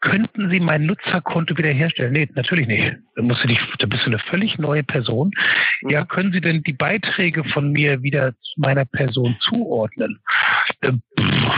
könnten 0.00 0.50
Sie 0.50 0.60
mein 0.60 0.86
Nutzerkonto 0.86 1.56
wiederherstellen? 1.56 2.12
Nee, 2.12 2.28
natürlich 2.34 2.66
nicht. 2.66 2.96
Da, 3.16 3.22
musst 3.22 3.42
du 3.42 3.48
dich, 3.48 3.58
da 3.78 3.86
bist 3.86 4.04
du 4.04 4.10
eine 4.10 4.18
völlig 4.18 4.58
neue 4.58 4.84
Person. 4.84 5.32
Mhm. 5.82 5.90
Ja, 5.90 6.04
können 6.04 6.32
Sie 6.32 6.40
denn 6.40 6.62
die 6.62 6.72
Beiträge 6.72 7.44
von 7.44 7.72
mir 7.72 8.02
wieder 8.02 8.32
meiner 8.56 8.84
Person 8.84 9.36
zuordnen? 9.40 10.20
Äh, 10.80 10.92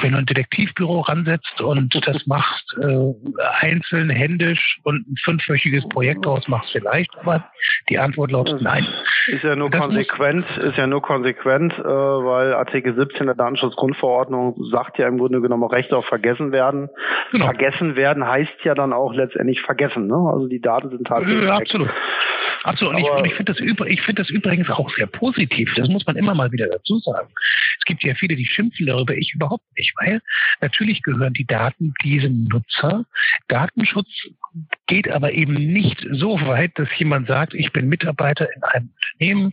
wenn 0.02 0.12
du 0.12 0.18
ein 0.18 0.26
Detektivbüro 0.26 1.00
ransetzt 1.00 1.60
und 1.60 1.94
das 2.06 2.26
machst 2.26 2.76
äh, 2.80 3.14
einzeln, 3.60 4.10
händisch 4.10 4.78
und 4.84 5.08
ein 5.08 5.16
fünfwöchiges 5.22 5.88
Projekt 5.88 6.24
daraus 6.24 6.46
machst 6.48 6.70
vielleicht, 6.72 7.10
aber 7.18 7.44
die 7.88 7.98
Antwort 7.98 8.30
lautet 8.30 8.60
nein. 8.62 8.86
Ist 9.26 9.44
ja 9.44 9.56
nur 9.56 9.70
das 9.70 9.80
konsequent, 9.80 10.46
ist 10.58 10.76
ja 10.76 10.86
nur 10.86 11.02
konsequent, 11.02 11.72
äh, 11.78 11.82
weil 11.82 12.54
Artikel 12.54 12.94
17 12.94 13.26
der 13.26 13.34
Datenschutzgrundverordnung 13.34 14.56
sagt 14.70 14.98
ja 14.98 15.08
im 15.08 15.18
Grunde 15.18 15.40
genommen 15.40 15.64
Rechte 15.64 15.96
auf 15.96 16.06
vergessen 16.06 16.52
werden. 16.52 16.88
Genau. 17.30 17.46
Vergessen 17.46 17.96
werden 17.96 18.26
heißt 18.26 18.64
ja 18.64 18.74
dann 18.74 18.92
auch 18.92 19.12
letztendlich 19.14 19.60
vergessen. 19.60 20.06
Ne? 20.06 20.16
Also 20.32 20.48
die 20.48 20.60
Daten 20.60 20.90
sind 20.90 21.06
tatsächlich. 21.06 21.44
Ja, 21.44 21.56
absolut. 21.56 21.90
Absolut. 22.64 22.94
Und 22.94 23.00
ich, 23.00 23.30
ich 23.30 23.34
finde 23.36 23.52
das, 23.52 24.04
find 24.04 24.18
das 24.18 24.30
übrigens 24.30 24.68
auch 24.70 24.90
sehr 24.90 25.06
positiv. 25.06 25.72
Das 25.76 25.88
muss 25.88 26.06
man 26.06 26.16
immer 26.16 26.34
mal 26.34 26.50
wieder 26.52 26.66
dazu 26.66 26.98
sagen. 26.98 27.28
Es 27.78 27.84
gibt 27.84 28.02
ja 28.02 28.14
viele, 28.14 28.36
die 28.36 28.46
schimpfen 28.46 28.86
darüber. 28.86 29.14
Ich 29.14 29.32
überhaupt 29.34 29.64
nicht, 29.78 29.94
weil 29.96 30.20
natürlich 30.60 31.02
gehören 31.02 31.32
die 31.32 31.46
Daten 31.46 31.94
diesem 32.02 32.44
Nutzer. 32.44 33.04
Datenschutz 33.48 34.08
geht 34.86 35.10
aber 35.10 35.32
eben 35.32 35.54
nicht 35.54 36.06
so 36.12 36.40
weit, 36.46 36.78
dass 36.78 36.88
jemand 36.98 37.28
sagt, 37.28 37.54
ich 37.54 37.72
bin 37.72 37.88
Mitarbeiter 37.88 38.48
in 38.54 38.62
einem 38.62 38.90
Unternehmen 39.18 39.52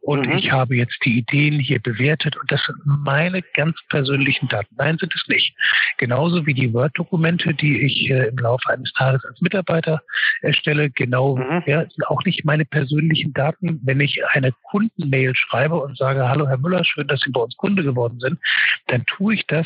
und 0.00 0.26
mhm. 0.26 0.38
ich 0.38 0.52
habe 0.52 0.76
jetzt 0.76 0.98
die 1.04 1.18
Ideen 1.18 1.58
hier 1.58 1.80
bewertet 1.80 2.36
und 2.36 2.50
das 2.50 2.64
sind 2.64 2.78
meine 2.84 3.42
ganz 3.54 3.76
persönlichen 3.88 4.48
Daten. 4.48 4.74
Nein, 4.78 4.98
sind 4.98 5.12
es 5.14 5.26
nicht. 5.28 5.54
Genauso 5.98 6.46
wie 6.46 6.54
die 6.54 6.72
Word-Dokumente, 6.72 7.54
die 7.54 7.80
ich 7.82 8.10
äh, 8.10 8.28
im 8.28 8.38
Laufe 8.38 8.70
eines 8.70 8.92
Tages 8.92 9.24
als 9.24 9.40
Mitarbeiter 9.40 10.00
erstelle, 10.42 10.90
genau 10.90 11.36
mhm. 11.36 11.62
ja, 11.66 11.80
sind 11.80 12.06
auch 12.06 12.24
nicht 12.24 12.44
meine 12.44 12.64
persönlichen 12.64 13.32
Daten. 13.32 13.80
Wenn 13.82 14.00
ich 14.00 14.24
eine 14.28 14.52
Kundenmail 14.70 15.34
schreibe 15.34 15.76
und 15.76 15.98
sage, 15.98 16.28
hallo 16.28 16.46
Herr 16.46 16.58
Müller, 16.58 16.84
schön, 16.84 17.08
dass 17.08 17.20
Sie 17.20 17.30
bei 17.30 17.40
uns 17.40 17.56
Kunde 17.56 17.82
geworden 17.82 18.20
sind, 18.20 18.38
dann 18.86 19.04
tue 19.06 19.34
ich 19.34 19.46
das 19.46 19.65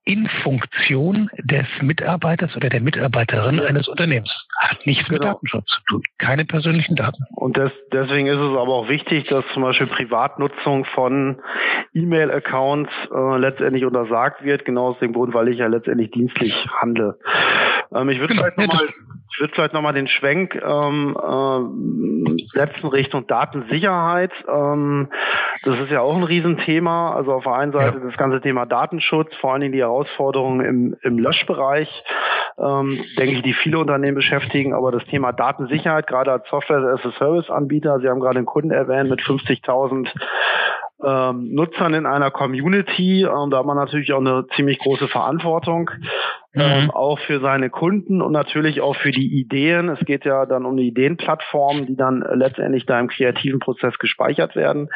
in 0.03 0.27
Funktion 0.43 1.29
des 1.37 1.67
Mitarbeiters 1.81 2.55
oder 2.55 2.69
der 2.69 2.81
Mitarbeiterin 2.81 3.59
eines 3.59 3.87
Unternehmens. 3.87 4.31
Hat 4.59 4.85
nichts 4.85 5.07
genau. 5.07 5.19
mit 5.19 5.23
Datenschutz 5.23 5.67
zu 5.67 5.81
tun. 5.87 6.03
Keine 6.17 6.45
persönlichen 6.45 6.95
Daten. 6.95 7.23
Und 7.35 7.55
das, 7.57 7.71
deswegen 7.91 8.27
ist 8.27 8.37
es 8.37 8.57
aber 8.57 8.73
auch 8.73 8.89
wichtig, 8.89 9.27
dass 9.27 9.45
zum 9.53 9.61
Beispiel 9.61 9.87
Privatnutzung 9.87 10.85
von 10.85 11.39
E-Mail-Accounts 11.93 12.91
äh, 13.13 13.37
letztendlich 13.37 13.85
untersagt 13.85 14.43
wird, 14.43 14.65
genau 14.65 14.89
aus 14.89 14.99
dem 14.99 15.13
Grund, 15.13 15.33
weil 15.35 15.49
ich 15.49 15.59
ja 15.59 15.67
letztendlich 15.67 16.09
dienstlich 16.11 16.53
handle. 16.79 17.19
Ähm, 17.93 18.09
ich 18.09 18.19
würde 18.19 18.33
genau. 18.33 18.43
vielleicht 18.43 18.57
nochmal 18.57 18.89
ich 19.33 19.39
würde 19.39 19.53
vielleicht 19.53 19.73
nochmal 19.73 19.93
den 19.93 20.07
Schwenk 20.07 20.55
ähm, 20.55 21.15
äh, 21.17 22.57
setzen 22.57 22.87
Richtung 22.87 23.27
Datensicherheit. 23.27 24.31
Ähm, 24.47 25.07
das 25.63 25.79
ist 25.79 25.89
ja 25.89 26.01
auch 26.01 26.15
ein 26.15 26.23
Riesenthema. 26.23 27.15
Also 27.15 27.33
auf 27.33 27.43
der 27.43 27.53
einen 27.53 27.71
Seite 27.71 27.97
ja. 27.99 28.05
das 28.05 28.17
ganze 28.17 28.41
Thema 28.41 28.65
Datenschutz, 28.65 29.33
vor 29.37 29.53
allen 29.53 29.61
Dingen 29.61 29.73
die 29.73 29.79
Herausforderungen 29.91 30.65
im, 30.65 30.95
im 31.01 31.19
Löschbereich, 31.19 31.89
ähm, 32.57 33.03
denke 33.17 33.33
ich, 33.35 33.41
die 33.41 33.53
viele 33.53 33.79
Unternehmen 33.79 34.15
beschäftigen. 34.15 34.73
Aber 34.73 34.91
das 34.91 35.03
Thema 35.05 35.31
Datensicherheit, 35.33 36.07
gerade 36.07 36.31
als 36.31 36.47
Software-as-a-Service-Anbieter, 36.49 37.99
Sie 37.99 38.07
haben 38.07 38.19
gerade 38.19 38.37
einen 38.37 38.45
Kunden 38.45 38.71
erwähnt 38.71 39.09
mit 39.09 39.21
50.000 39.21 40.07
ähm, 41.03 41.53
Nutzern 41.53 41.93
in 41.93 42.05
einer 42.05 42.31
Community. 42.31 43.23
Ähm, 43.23 43.49
da 43.49 43.59
hat 43.59 43.65
man 43.65 43.77
natürlich 43.77 44.13
auch 44.13 44.19
eine 44.19 44.45
ziemlich 44.55 44.79
große 44.79 45.07
Verantwortung 45.07 45.89
ähm, 46.53 46.85
mhm. 46.85 46.91
auch 46.91 47.19
für 47.19 47.39
seine 47.39 47.69
Kunden 47.69 48.21
und 48.21 48.33
natürlich 48.33 48.81
auch 48.81 48.95
für 48.97 49.11
die 49.11 49.39
Ideen. 49.39 49.89
Es 49.89 49.99
geht 49.99 50.25
ja 50.25 50.45
dann 50.45 50.65
um 50.65 50.75
die 50.75 50.87
Ideenplattformen, 50.87 51.85
die 51.85 51.95
dann 51.95 52.25
letztendlich 52.33 52.85
da 52.85 52.99
im 52.99 53.07
kreativen 53.07 53.59
Prozess 53.59 53.97
gespeichert 53.99 54.55
werden. 54.55 54.89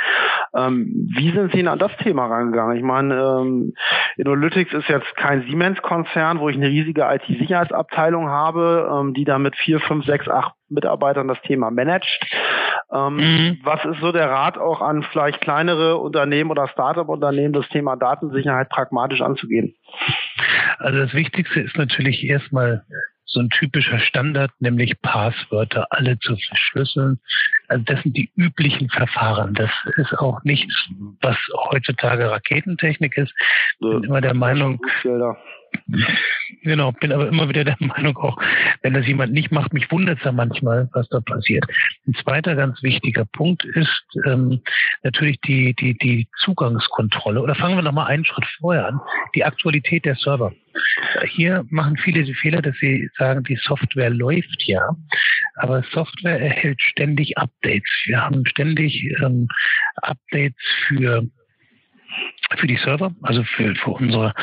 Ähm, 0.53 1.09
wie 1.15 1.31
sind 1.31 1.51
Sie 1.51 1.57
denn 1.57 1.67
an 1.69 1.79
das 1.79 1.95
Thema 1.97 2.25
rangegangen? 2.25 2.75
Ich 2.75 2.83
meine, 2.83 3.15
ähm, 3.15 3.73
Inalytics 4.17 4.73
ist 4.73 4.89
jetzt 4.89 5.15
kein 5.15 5.43
Siemens-Konzern, 5.43 6.39
wo 6.39 6.49
ich 6.49 6.57
eine 6.57 6.67
riesige 6.67 7.03
IT-Sicherheitsabteilung 7.03 8.27
habe, 8.27 8.89
ähm, 8.91 9.13
die 9.13 9.23
da 9.23 9.39
mit 9.39 9.55
vier, 9.55 9.79
fünf, 9.79 10.05
sechs, 10.05 10.27
acht 10.27 10.53
Mitarbeitern 10.67 11.27
das 11.27 11.41
Thema 11.43 11.71
managt. 11.71 12.25
Ähm, 12.91 13.15
mhm. 13.15 13.59
Was 13.63 13.83
ist 13.85 13.99
so 14.01 14.11
der 14.11 14.29
Rat 14.29 14.57
auch 14.57 14.81
an 14.81 15.03
vielleicht 15.03 15.41
kleinere 15.41 15.97
Unternehmen 15.97 16.51
oder 16.51 16.67
Startup-Unternehmen, 16.67 17.53
das 17.53 17.67
Thema 17.69 17.95
Datensicherheit 17.95 18.69
pragmatisch 18.69 19.21
anzugehen? 19.21 19.75
Also 20.79 20.99
das 20.99 21.13
Wichtigste 21.13 21.61
ist 21.61 21.77
natürlich 21.77 22.23
erstmal 22.23 22.83
so 23.25 23.39
ein 23.39 23.49
typischer 23.49 23.99
Standard, 23.99 24.51
nämlich 24.59 25.01
Passwörter 25.01 25.87
alle 25.89 26.17
zu 26.19 26.37
verschlüsseln. 26.37 27.19
Also 27.67 27.83
das 27.85 28.01
sind 28.03 28.15
die 28.15 28.31
üblichen 28.35 28.89
Verfahren. 28.89 29.53
Das 29.55 29.71
ist 29.97 30.13
auch 30.19 30.43
nichts, 30.43 30.73
was 31.21 31.35
heutzutage 31.71 32.29
Raketentechnik 32.29 33.17
ist. 33.17 33.33
Ich 33.79 33.79
bin 33.79 34.03
immer 34.03 34.21
der 34.21 34.35
Meinung, 34.35 34.79
Genau, 36.63 36.91
bin 36.93 37.11
aber 37.11 37.27
immer 37.27 37.49
wieder 37.49 37.63
der 37.63 37.77
Meinung 37.79 38.17
auch, 38.17 38.37
wenn 38.81 38.93
das 38.93 39.05
jemand 39.07 39.33
nicht 39.33 39.51
macht, 39.51 39.73
mich 39.73 39.91
wundert 39.91 40.19
es 40.19 40.25
ja 40.25 40.31
manchmal, 40.31 40.89
was 40.93 41.07
da 41.09 41.19
passiert. 41.19 41.65
Ein 42.07 42.13
zweiter 42.15 42.55
ganz 42.55 42.81
wichtiger 42.83 43.25
Punkt 43.25 43.65
ist 43.65 44.05
ähm, 44.25 44.61
natürlich 45.03 45.39
die, 45.41 45.73
die, 45.73 45.97
die 45.97 46.27
Zugangskontrolle. 46.39 47.41
Oder 47.41 47.55
fangen 47.55 47.75
wir 47.75 47.83
nochmal 47.83 48.07
einen 48.07 48.25
Schritt 48.25 48.45
vorher 48.59 48.87
an, 48.87 48.99
die 49.35 49.43
Aktualität 49.43 50.05
der 50.05 50.15
Server. 50.15 50.53
Hier 51.27 51.65
machen 51.69 51.97
viele 51.97 52.23
die 52.23 52.33
Fehler, 52.33 52.61
dass 52.61 52.75
sie 52.77 53.09
sagen, 53.17 53.43
die 53.43 53.57
Software 53.57 54.09
läuft 54.09 54.63
ja, 54.65 54.95
aber 55.55 55.83
Software 55.91 56.39
erhält 56.39 56.81
ständig 56.81 57.37
Updates. 57.37 57.89
Wir 58.05 58.21
haben 58.21 58.45
ständig 58.45 59.03
ähm, 59.23 59.47
Updates 59.97 60.61
für 60.87 61.27
für 62.57 62.67
die 62.67 62.77
Server, 62.77 63.13
also 63.21 63.43
für, 63.43 63.75
für 63.75 63.91
unsere 63.91 64.33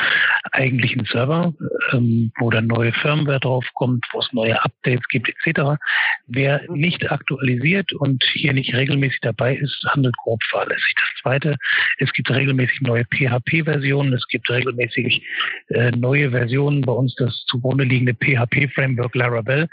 eigentlichen 0.51 1.05
Server, 1.05 1.53
ähm, 1.91 2.31
wo 2.37 2.49
dann 2.49 2.67
neue 2.67 2.91
Firmware 2.91 3.39
draufkommt, 3.39 4.05
wo 4.11 4.19
es 4.19 4.31
neue 4.33 4.61
Updates 4.63 5.07
gibt 5.07 5.29
etc. 5.29 5.79
Wer 6.27 6.61
nicht 6.69 7.11
aktualisiert 7.11 7.93
und 7.93 8.23
hier 8.33 8.53
nicht 8.53 8.73
regelmäßig 8.73 9.19
dabei 9.21 9.55
ist, 9.55 9.83
handelt 9.87 10.15
grob 10.17 10.43
fahrlässig. 10.43 10.93
Das 10.97 11.21
Zweite, 11.21 11.57
es 11.97 12.11
gibt 12.13 12.29
regelmäßig 12.29 12.81
neue 12.81 13.05
PHP-Versionen, 13.05 14.13
es 14.13 14.27
gibt 14.27 14.49
regelmäßig 14.49 15.25
äh, 15.69 15.91
neue 15.91 16.31
Versionen 16.31 16.81
bei 16.81 16.93
uns, 16.93 17.15
das 17.15 17.45
zugrunde 17.47 17.85
liegende 17.85 18.13
PHP-Framework 18.13 19.15
Laravel. 19.15 19.69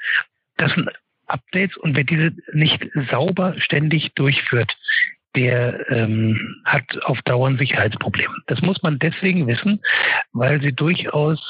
Das 0.57 0.73
sind 0.73 0.89
Updates 1.27 1.77
und 1.77 1.97
wer 1.97 2.05
diese 2.05 2.33
nicht 2.53 2.85
sauber 3.11 3.55
ständig 3.59 4.13
durchführt, 4.15 4.77
der 5.37 5.89
ähm, 5.91 6.61
hat 6.65 6.85
auf 7.05 7.21
Dauer 7.23 7.49
ein 7.49 7.59
Sicherheitsproblem. 7.59 8.31
Das 8.47 8.61
muss 8.63 8.83
man 8.83 8.99
deswegen 8.99 9.47
wissen, 9.47 9.81
weil 10.33 10.61
sie 10.61 10.73
durchaus, 10.73 11.41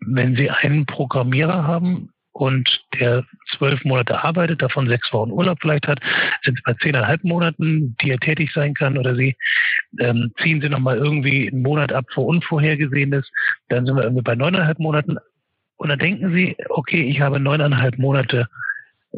wenn 0.00 0.36
sie 0.36 0.50
einen 0.50 0.86
Programmierer 0.86 1.64
haben, 1.66 2.10
und 2.32 2.84
der 2.98 3.24
zwölf 3.56 3.84
Monate 3.84 4.22
arbeitet, 4.22 4.62
davon 4.62 4.88
sechs 4.88 5.12
Wochen 5.12 5.32
Urlaub 5.32 5.58
vielleicht 5.60 5.88
hat, 5.88 6.00
sind 6.42 6.58
es 6.58 6.62
bei 6.62 6.74
zehneinhalb 6.74 7.24
Monaten, 7.24 7.96
die 8.00 8.10
er 8.10 8.18
tätig 8.18 8.52
sein 8.54 8.74
kann 8.74 8.96
oder 8.96 9.16
sie 9.16 9.36
ähm, 9.98 10.32
ziehen 10.40 10.60
sie 10.60 10.68
nochmal 10.68 10.98
irgendwie 10.98 11.50
einen 11.50 11.62
Monat 11.62 11.92
ab 11.92 12.06
vor 12.12 12.26
Unvorhergesehenes, 12.26 13.28
dann 13.68 13.84
sind 13.84 13.96
wir 13.96 14.04
irgendwie 14.04 14.22
bei 14.22 14.36
neuneinhalb 14.36 14.78
Monaten 14.78 15.18
und 15.76 15.88
dann 15.88 15.98
denken 15.98 16.32
sie, 16.32 16.56
okay, 16.68 17.02
ich 17.02 17.20
habe 17.20 17.40
neuneinhalb 17.40 17.98
Monate 17.98 18.48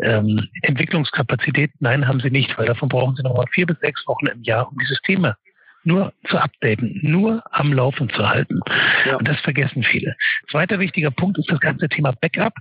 ähm, 0.00 0.48
Entwicklungskapazität. 0.62 1.72
Nein, 1.80 2.06
haben 2.06 2.20
sie 2.20 2.30
nicht, 2.30 2.56
weil 2.56 2.66
davon 2.66 2.88
brauchen 2.88 3.16
sie 3.16 3.22
nochmal 3.22 3.46
vier 3.52 3.66
bis 3.66 3.78
sechs 3.80 4.06
Wochen 4.06 4.26
im 4.26 4.42
Jahr, 4.42 4.68
um 4.68 4.78
die 4.78 4.86
Systeme 4.86 5.36
nur 5.84 6.12
zu 6.28 6.38
updaten, 6.38 7.00
nur 7.02 7.42
am 7.50 7.72
Laufen 7.72 8.08
zu 8.10 8.28
halten. 8.28 8.60
Ja. 9.04 9.16
Und 9.16 9.26
das 9.26 9.40
vergessen 9.40 9.82
viele. 9.82 10.14
Zweiter 10.50 10.78
wichtiger 10.78 11.10
Punkt 11.10 11.38
ist 11.38 11.50
das 11.50 11.60
ganze 11.60 11.88
Thema 11.88 12.12
Backup. 12.20 12.54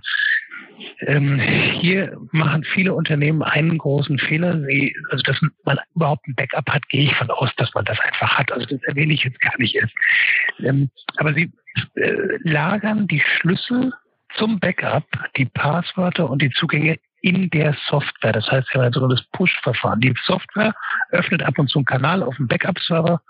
Ähm, 1.06 1.38
hier 1.38 2.16
machen 2.32 2.64
viele 2.64 2.94
Unternehmen 2.94 3.42
einen 3.42 3.78
großen 3.78 4.18
Fehler. 4.18 4.60
Sie, 4.66 4.96
also, 5.10 5.22
dass 5.22 5.40
man 5.64 5.78
überhaupt 5.94 6.26
ein 6.26 6.34
Backup 6.34 6.68
hat, 6.68 6.88
gehe 6.88 7.04
ich 7.04 7.14
von 7.14 7.30
aus, 7.30 7.50
dass 7.56 7.72
man 7.74 7.84
das 7.84 8.00
einfach 8.00 8.38
hat. 8.38 8.50
Also, 8.50 8.66
das 8.66 8.82
erwähne 8.82 9.12
ich 9.12 9.22
jetzt 9.22 9.40
gar 9.40 9.56
nicht 9.58 9.76
erst. 9.76 9.94
Ähm, 10.58 10.90
aber 11.18 11.34
sie 11.34 11.52
äh, 11.94 12.38
lagern 12.42 13.06
die 13.06 13.20
Schlüssel 13.20 13.92
zum 14.34 14.58
Backup, 14.58 15.04
die 15.36 15.44
Passwörter 15.44 16.28
und 16.28 16.42
die 16.42 16.50
Zugänge 16.50 16.98
in 17.22 17.48
der 17.50 17.74
Software. 17.88 18.32
Das 18.32 18.50
heißt, 18.50 18.68
wir 18.72 18.80
haben 18.80 18.88
ein 18.88 18.92
sogenanntes 18.92 19.24
Push-Verfahren. 19.32 20.00
Die 20.00 20.12
Software 20.24 20.74
öffnet 21.10 21.42
ab 21.42 21.58
und 21.58 21.70
zu 21.70 21.78
einen 21.78 21.86
Kanal 21.86 22.22
auf 22.22 22.36
dem 22.36 22.48
Backup-Server 22.48 23.20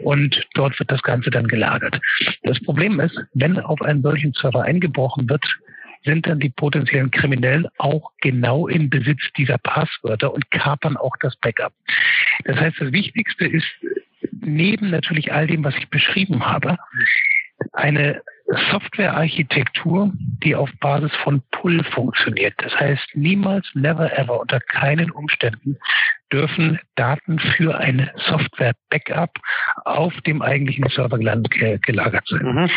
und 0.00 0.42
dort 0.54 0.78
wird 0.78 0.90
das 0.90 1.02
Ganze 1.02 1.30
dann 1.30 1.46
gelagert. 1.46 2.00
Das 2.42 2.58
Problem 2.60 2.98
ist, 2.98 3.18
wenn 3.34 3.60
auf 3.60 3.80
einen 3.82 4.02
solchen 4.02 4.32
Server 4.32 4.62
eingebrochen 4.62 5.28
wird, 5.28 5.44
sind 6.04 6.26
dann 6.26 6.40
die 6.40 6.50
potenziellen 6.50 7.10
Kriminellen 7.10 7.66
auch 7.78 8.10
genau 8.20 8.68
im 8.68 8.88
Besitz 8.88 9.20
dieser 9.36 9.58
Passwörter 9.58 10.32
und 10.32 10.50
kapern 10.50 10.96
auch 10.96 11.16
das 11.20 11.36
Backup. 11.36 11.72
Das 12.44 12.56
heißt, 12.56 12.80
das 12.80 12.92
Wichtigste 12.92 13.46
ist, 13.46 13.66
neben 14.40 14.90
natürlich 14.90 15.32
all 15.32 15.46
dem, 15.46 15.64
was 15.64 15.76
ich 15.76 15.88
beschrieben 15.88 16.46
habe, 16.46 16.76
eine 17.72 18.22
Softwarearchitektur, 18.70 20.12
die 20.42 20.54
auf 20.54 20.70
Basis 20.80 21.12
von 21.24 21.42
Pull 21.50 21.82
funktioniert. 21.84 22.54
Das 22.58 22.74
heißt, 22.78 23.08
niemals, 23.14 23.66
never 23.74 24.16
ever, 24.16 24.40
unter 24.40 24.60
keinen 24.60 25.10
Umständen 25.10 25.78
dürfen 26.32 26.78
Daten 26.96 27.38
für 27.38 27.78
ein 27.78 28.10
Software-Backup 28.16 29.38
auf 29.84 30.12
dem 30.22 30.42
eigentlichen 30.42 30.88
Server 30.88 31.18
gelagert 31.18 32.26
sein. 32.28 32.42
Mhm. 32.42 32.70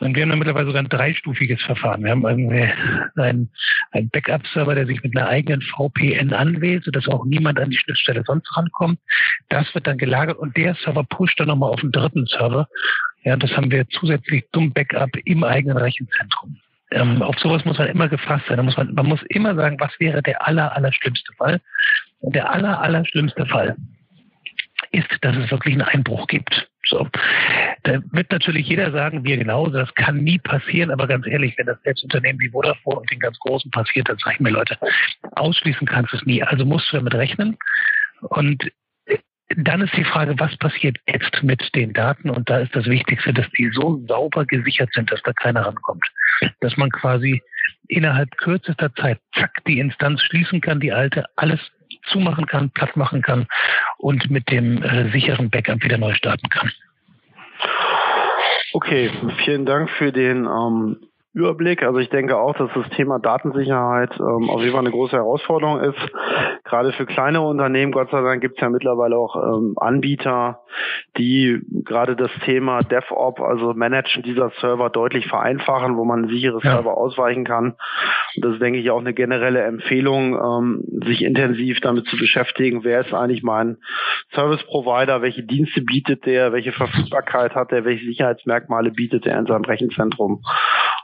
Und 0.00 0.16
wir 0.16 0.22
haben 0.22 0.30
dann 0.30 0.38
mittlerweile 0.40 0.66
sogar 0.66 0.82
ein 0.82 0.88
dreistufiges 0.88 1.62
Verfahren. 1.62 2.02
Wir 2.02 2.10
haben 2.10 2.24
irgendwie 2.24 2.72
einen, 3.16 3.50
einen 3.92 4.10
Backup-Server, 4.10 4.74
der 4.74 4.86
sich 4.86 5.02
mit 5.04 5.16
einer 5.16 5.28
eigenen 5.28 5.62
VPN 5.62 6.32
anwählt, 6.32 6.84
sodass 6.84 7.06
auch 7.06 7.24
niemand 7.24 7.60
an 7.60 7.70
die 7.70 7.76
Schnittstelle 7.76 8.24
sonst 8.26 8.56
rankommt. 8.56 8.98
Das 9.48 9.72
wird 9.74 9.86
dann 9.86 9.98
gelagert 9.98 10.38
und 10.38 10.56
der 10.56 10.74
Server 10.74 11.04
pusht 11.04 11.38
dann 11.38 11.48
nochmal 11.48 11.70
auf 11.70 11.82
einen 11.82 11.92
dritten 11.92 12.26
Server. 12.26 12.66
Ja, 13.24 13.36
das 13.36 13.56
haben 13.56 13.70
wir 13.70 13.88
zusätzlich 13.88 14.44
zum 14.52 14.72
Backup 14.72 15.10
im 15.24 15.44
eigenen 15.44 15.76
Rechenzentrum. 15.76 16.56
Ähm, 16.90 17.22
auf 17.22 17.38
sowas 17.38 17.64
muss 17.64 17.78
man 17.78 17.88
immer 17.88 18.08
gefasst 18.08 18.44
sein. 18.48 18.64
Muss 18.64 18.76
man, 18.76 18.92
man 18.94 19.06
muss 19.06 19.22
immer 19.28 19.54
sagen, 19.54 19.76
was 19.80 19.92
wäre 19.98 20.22
der 20.22 20.46
aller, 20.46 20.74
aller 20.76 20.92
schlimmste 20.92 21.32
Fall. 21.34 21.60
Und 22.20 22.34
der 22.34 22.50
aller, 22.50 22.80
aller 22.80 23.04
schlimmste 23.06 23.46
Fall 23.46 23.76
ist, 24.90 25.08
dass 25.22 25.36
es 25.36 25.50
wirklich 25.50 25.74
einen 25.74 25.82
Einbruch 25.82 26.26
gibt. 26.26 26.68
So. 26.84 27.08
Da 27.84 28.00
wird 28.10 28.30
natürlich 28.30 28.66
jeder 28.66 28.90
sagen, 28.92 29.24
wir 29.24 29.36
genauso, 29.36 29.70
das 29.70 29.94
kann 29.94 30.18
nie 30.18 30.38
passieren, 30.38 30.90
aber 30.90 31.06
ganz 31.06 31.26
ehrlich, 31.26 31.56
wenn 31.56 31.66
das 31.66 31.80
selbst 31.82 32.04
Unternehmen 32.04 32.38
wie 32.40 32.50
Vodafone 32.50 33.00
und 33.00 33.10
den 33.10 33.20
ganz 33.20 33.38
Großen 33.38 33.70
passiert, 33.70 34.08
dann 34.08 34.18
sage 34.18 34.34
ich 34.34 34.40
mir, 34.40 34.50
Leute, 34.50 34.76
ausschließen 35.32 35.86
kannst 35.86 36.12
du 36.12 36.16
es 36.16 36.26
nie. 36.26 36.42
Also 36.42 36.64
musst 36.64 36.92
du 36.92 36.96
damit 36.96 37.14
rechnen. 37.14 37.56
Und 38.20 38.70
dann 39.56 39.82
ist 39.82 39.96
die 39.96 40.04
Frage, 40.04 40.38
was 40.38 40.56
passiert 40.56 40.98
jetzt 41.06 41.42
mit 41.42 41.74
den 41.74 41.92
Daten? 41.92 42.30
Und 42.30 42.48
da 42.48 42.58
ist 42.58 42.74
das 42.74 42.86
Wichtigste, 42.86 43.32
dass 43.32 43.48
die 43.50 43.70
so 43.72 44.02
sauber 44.06 44.44
gesichert 44.44 44.90
sind, 44.94 45.10
dass 45.10 45.22
da 45.22 45.32
keiner 45.32 45.66
rankommt. 45.66 46.04
Dass 46.60 46.76
man 46.76 46.90
quasi 46.90 47.42
innerhalb 47.88 48.36
kürzester 48.38 48.94
Zeit, 48.94 49.18
zack, 49.34 49.52
die 49.66 49.78
Instanz 49.78 50.22
schließen 50.22 50.60
kann, 50.60 50.80
die 50.80 50.92
alte, 50.92 51.24
alles 51.36 51.60
zumachen 52.06 52.46
kann, 52.46 52.70
platt 52.70 52.96
machen 52.96 53.22
kann 53.22 53.46
und 53.98 54.30
mit 54.30 54.50
dem 54.50 54.82
äh, 54.82 55.10
sicheren 55.10 55.50
Backup 55.50 55.82
wieder 55.84 55.98
neu 55.98 56.14
starten 56.14 56.48
kann. 56.48 56.70
Okay, 58.72 59.10
vielen 59.44 59.66
Dank 59.66 59.90
für 59.90 60.12
den 60.12 60.46
ähm, 60.46 60.96
Überblick. 61.34 61.82
Also 61.82 61.98
ich 61.98 62.10
denke 62.10 62.36
auch, 62.36 62.54
dass 62.54 62.70
das 62.74 62.88
Thema 62.90 63.18
Datensicherheit 63.18 64.10
ähm, 64.18 64.50
auf 64.50 64.60
jeden 64.60 64.72
Fall 64.72 64.80
eine 64.80 64.90
große 64.90 65.16
Herausforderung 65.16 65.80
ist. 65.80 65.98
Gerade 66.64 66.92
für 66.92 67.06
kleine 67.06 67.40
Unternehmen, 67.40 67.92
Gott 67.92 68.10
sei 68.10 68.20
Dank, 68.20 68.42
gibt 68.42 68.56
es 68.56 68.60
ja 68.60 68.68
mittlerweile 68.68 69.16
auch 69.16 69.36
ähm, 69.36 69.74
Anbieter, 69.78 70.60
die 71.16 71.60
gerade 71.84 72.16
das 72.16 72.30
Thema 72.44 72.82
DevOps, 72.82 73.40
also 73.40 73.72
Managen 73.72 74.22
dieser 74.22 74.50
Server 74.60 74.90
deutlich 74.90 75.26
vereinfachen, 75.26 75.96
wo 75.96 76.04
man 76.04 76.28
sichere 76.28 76.60
ja. 76.62 76.72
Server 76.72 76.98
ausweichen 76.98 77.44
kann. 77.44 77.76
Und 78.36 78.44
das 78.44 78.54
ist, 78.54 78.62
denke 78.62 78.78
ich, 78.78 78.90
auch 78.90 79.00
eine 79.00 79.14
generelle 79.14 79.62
Empfehlung, 79.62 80.34
ähm, 80.34 80.84
sich 81.04 81.22
intensiv 81.22 81.80
damit 81.80 82.06
zu 82.08 82.18
beschäftigen, 82.18 82.84
wer 82.84 83.00
ist 83.00 83.14
eigentlich 83.14 83.42
mein 83.42 83.78
Service 84.34 84.62
Provider, 84.64 85.22
welche 85.22 85.42
Dienste 85.42 85.80
bietet 85.80 86.26
der, 86.26 86.52
welche 86.52 86.72
Verfügbarkeit 86.72 87.54
hat 87.54 87.70
der, 87.70 87.84
welche 87.84 88.04
Sicherheitsmerkmale 88.04 88.90
bietet 88.90 89.26
er 89.26 89.38
in 89.38 89.46
seinem 89.46 89.64
Rechenzentrum. 89.64 90.42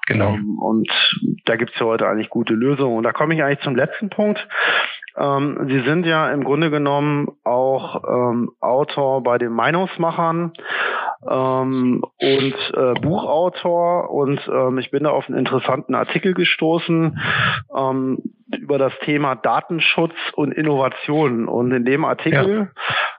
Genau. 0.08 0.34
Ähm, 0.34 0.58
und 0.58 0.90
da 1.44 1.56
gibt 1.56 1.72
es 1.74 1.80
ja 1.80 1.86
heute 1.86 2.08
eigentlich 2.08 2.30
gute 2.30 2.54
Lösungen. 2.54 2.96
Und 2.96 3.04
da 3.04 3.12
komme 3.12 3.34
ich 3.34 3.42
eigentlich 3.42 3.60
zum 3.60 3.76
letzten 3.76 4.08
Punkt. 4.08 4.48
Ähm, 5.16 5.66
Sie 5.68 5.80
sind 5.80 6.06
ja 6.06 6.32
im 6.32 6.44
Grunde 6.44 6.70
genommen 6.70 7.28
auch 7.44 8.02
ähm, 8.08 8.50
Autor 8.60 9.22
bei 9.22 9.36
den 9.36 9.52
Meinungsmachern 9.52 10.52
ähm, 11.28 12.02
und 12.20 12.54
äh, 12.74 12.94
Buchautor 13.00 14.10
und 14.10 14.40
ähm, 14.48 14.78
ich 14.78 14.90
bin 14.90 15.04
da 15.04 15.10
auf 15.10 15.28
einen 15.28 15.38
interessanten 15.38 15.94
Artikel 15.94 16.34
gestoßen 16.34 17.18
ähm, 17.76 18.22
über 18.56 18.78
das 18.78 18.92
Thema 19.00 19.34
Datenschutz 19.34 20.14
und 20.34 20.52
Innovation. 20.52 21.48
Und 21.48 21.72
in 21.72 21.84
dem 21.84 22.04
Artikel 22.04 22.70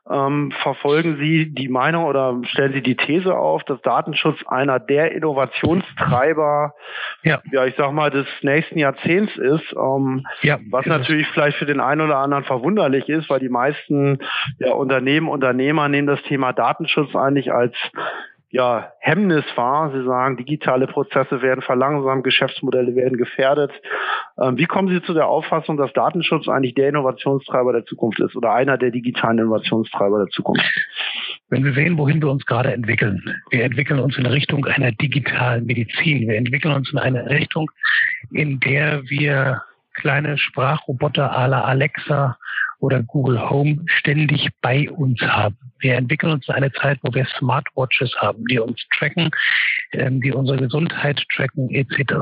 ja. 0.10 0.28
ähm, 0.28 0.52
verfolgen 0.64 1.18
Sie 1.18 1.54
die 1.54 1.70
Meinung 1.70 2.06
oder 2.06 2.40
stellen 2.46 2.74
Sie 2.74 2.82
die 2.82 2.96
These 2.96 3.38
auf, 3.38 3.64
dass 3.66 3.82
Datenschutz 3.82 4.40
einer 4.48 4.80
der 4.80 5.12
Innovationstreiber, 5.12 6.74
ja, 7.24 7.42
ja 7.52 7.66
ich 7.66 7.76
sag 7.78 7.92
mal, 7.92 8.10
des 8.10 8.26
nächsten 8.42 8.80
Jahrzehnts 8.80 9.38
ist, 9.38 9.74
ähm, 9.74 10.26
ja, 10.42 10.60
was 10.72 10.86
natürlich 10.86 11.28
vielleicht 11.28 11.58
für 11.58 11.68
den 11.68 11.80
einen 11.80 12.02
oder 12.02 12.18
anderen 12.18 12.44
verwunderlich 12.44 13.08
ist, 13.08 13.30
weil 13.30 13.40
die 13.40 13.50
meisten 13.50 14.20
ja, 14.58 14.74
Unternehmen, 14.74 15.28
Unternehmer 15.28 15.90
nehmen 15.90 16.08
das 16.08 16.22
Thema 16.24 16.54
Datenschutz 16.54 17.16
eigentlich 17.16 17.54
als 17.54 17.76
ja, 18.52 18.92
Hemmnis 19.00 19.46
war. 19.56 19.92
Sie 19.92 20.04
sagen, 20.04 20.38
digitale 20.38 20.88
Prozesse 20.88 21.42
werden 21.42 21.62
verlangsamt, 21.62 22.24
Geschäftsmodelle 22.24 22.96
werden 22.96 23.18
gefährdet. 23.18 23.72
Ähm, 24.42 24.58
wie 24.58 24.66
kommen 24.66 24.88
Sie 24.88 25.02
zu 25.04 25.14
der 25.14 25.28
Auffassung, 25.28 25.78
dass 25.78 25.94
Datenschutz 25.94 26.48
eigentlich 26.48 26.74
der 26.74 26.90
Innovationstreiber 26.90 27.74
der 27.74 27.86
Zukunft 27.86 28.20
ist 28.20 28.36
oder 28.36 28.54
einer 28.54 28.78
der 28.78 28.90
digitalen 28.90 29.38
Innovationstreiber 29.38 30.20
der 30.20 30.28
Zukunft? 30.30 30.66
Wenn 31.50 31.64
wir 31.64 31.74
sehen, 31.74 31.98
wohin 31.98 32.22
wir 32.22 32.30
uns 32.30 32.46
gerade 32.46 32.74
entwickeln, 32.74 33.24
wir 33.52 33.64
entwickeln 33.64 34.00
uns 34.00 34.18
in 34.18 34.26
Richtung 34.26 34.66
einer 34.66 34.92
digitalen 34.94 35.66
Medizin. 35.66 36.28
Wir 36.28 36.38
entwickeln 36.38 36.74
uns 36.74 36.92
in 36.92 36.98
eine 36.98 37.30
Richtung, 37.30 37.70
in 38.32 38.60
der 38.60 39.04
wir 39.10 39.62
kleine 39.94 40.38
Sprachroboter 40.38 41.38
à 41.38 41.48
la 41.48 41.62
Alexa 41.66 42.38
oder 42.80 43.04
Google 43.04 43.50
Home 43.50 43.84
ständig 43.88 44.50
bei 44.62 44.90
uns 44.90 45.22
haben. 45.22 45.58
Wir 45.80 45.96
entwickeln 45.96 46.34
uns 46.34 46.48
in 46.48 46.56
eine 46.56 46.72
Zeit, 46.74 47.00
wo 47.04 47.14
wir 47.14 47.26
Smartwatches 47.38 48.14
haben, 48.18 48.46
die 48.46 48.60
uns 48.60 48.82
tracken, 48.98 49.30
ähm, 49.94 50.22
die 50.22 50.32
unsere 50.32 50.58
Gesundheit 50.58 51.24
tracken 51.36 51.70
etc. 51.70 52.14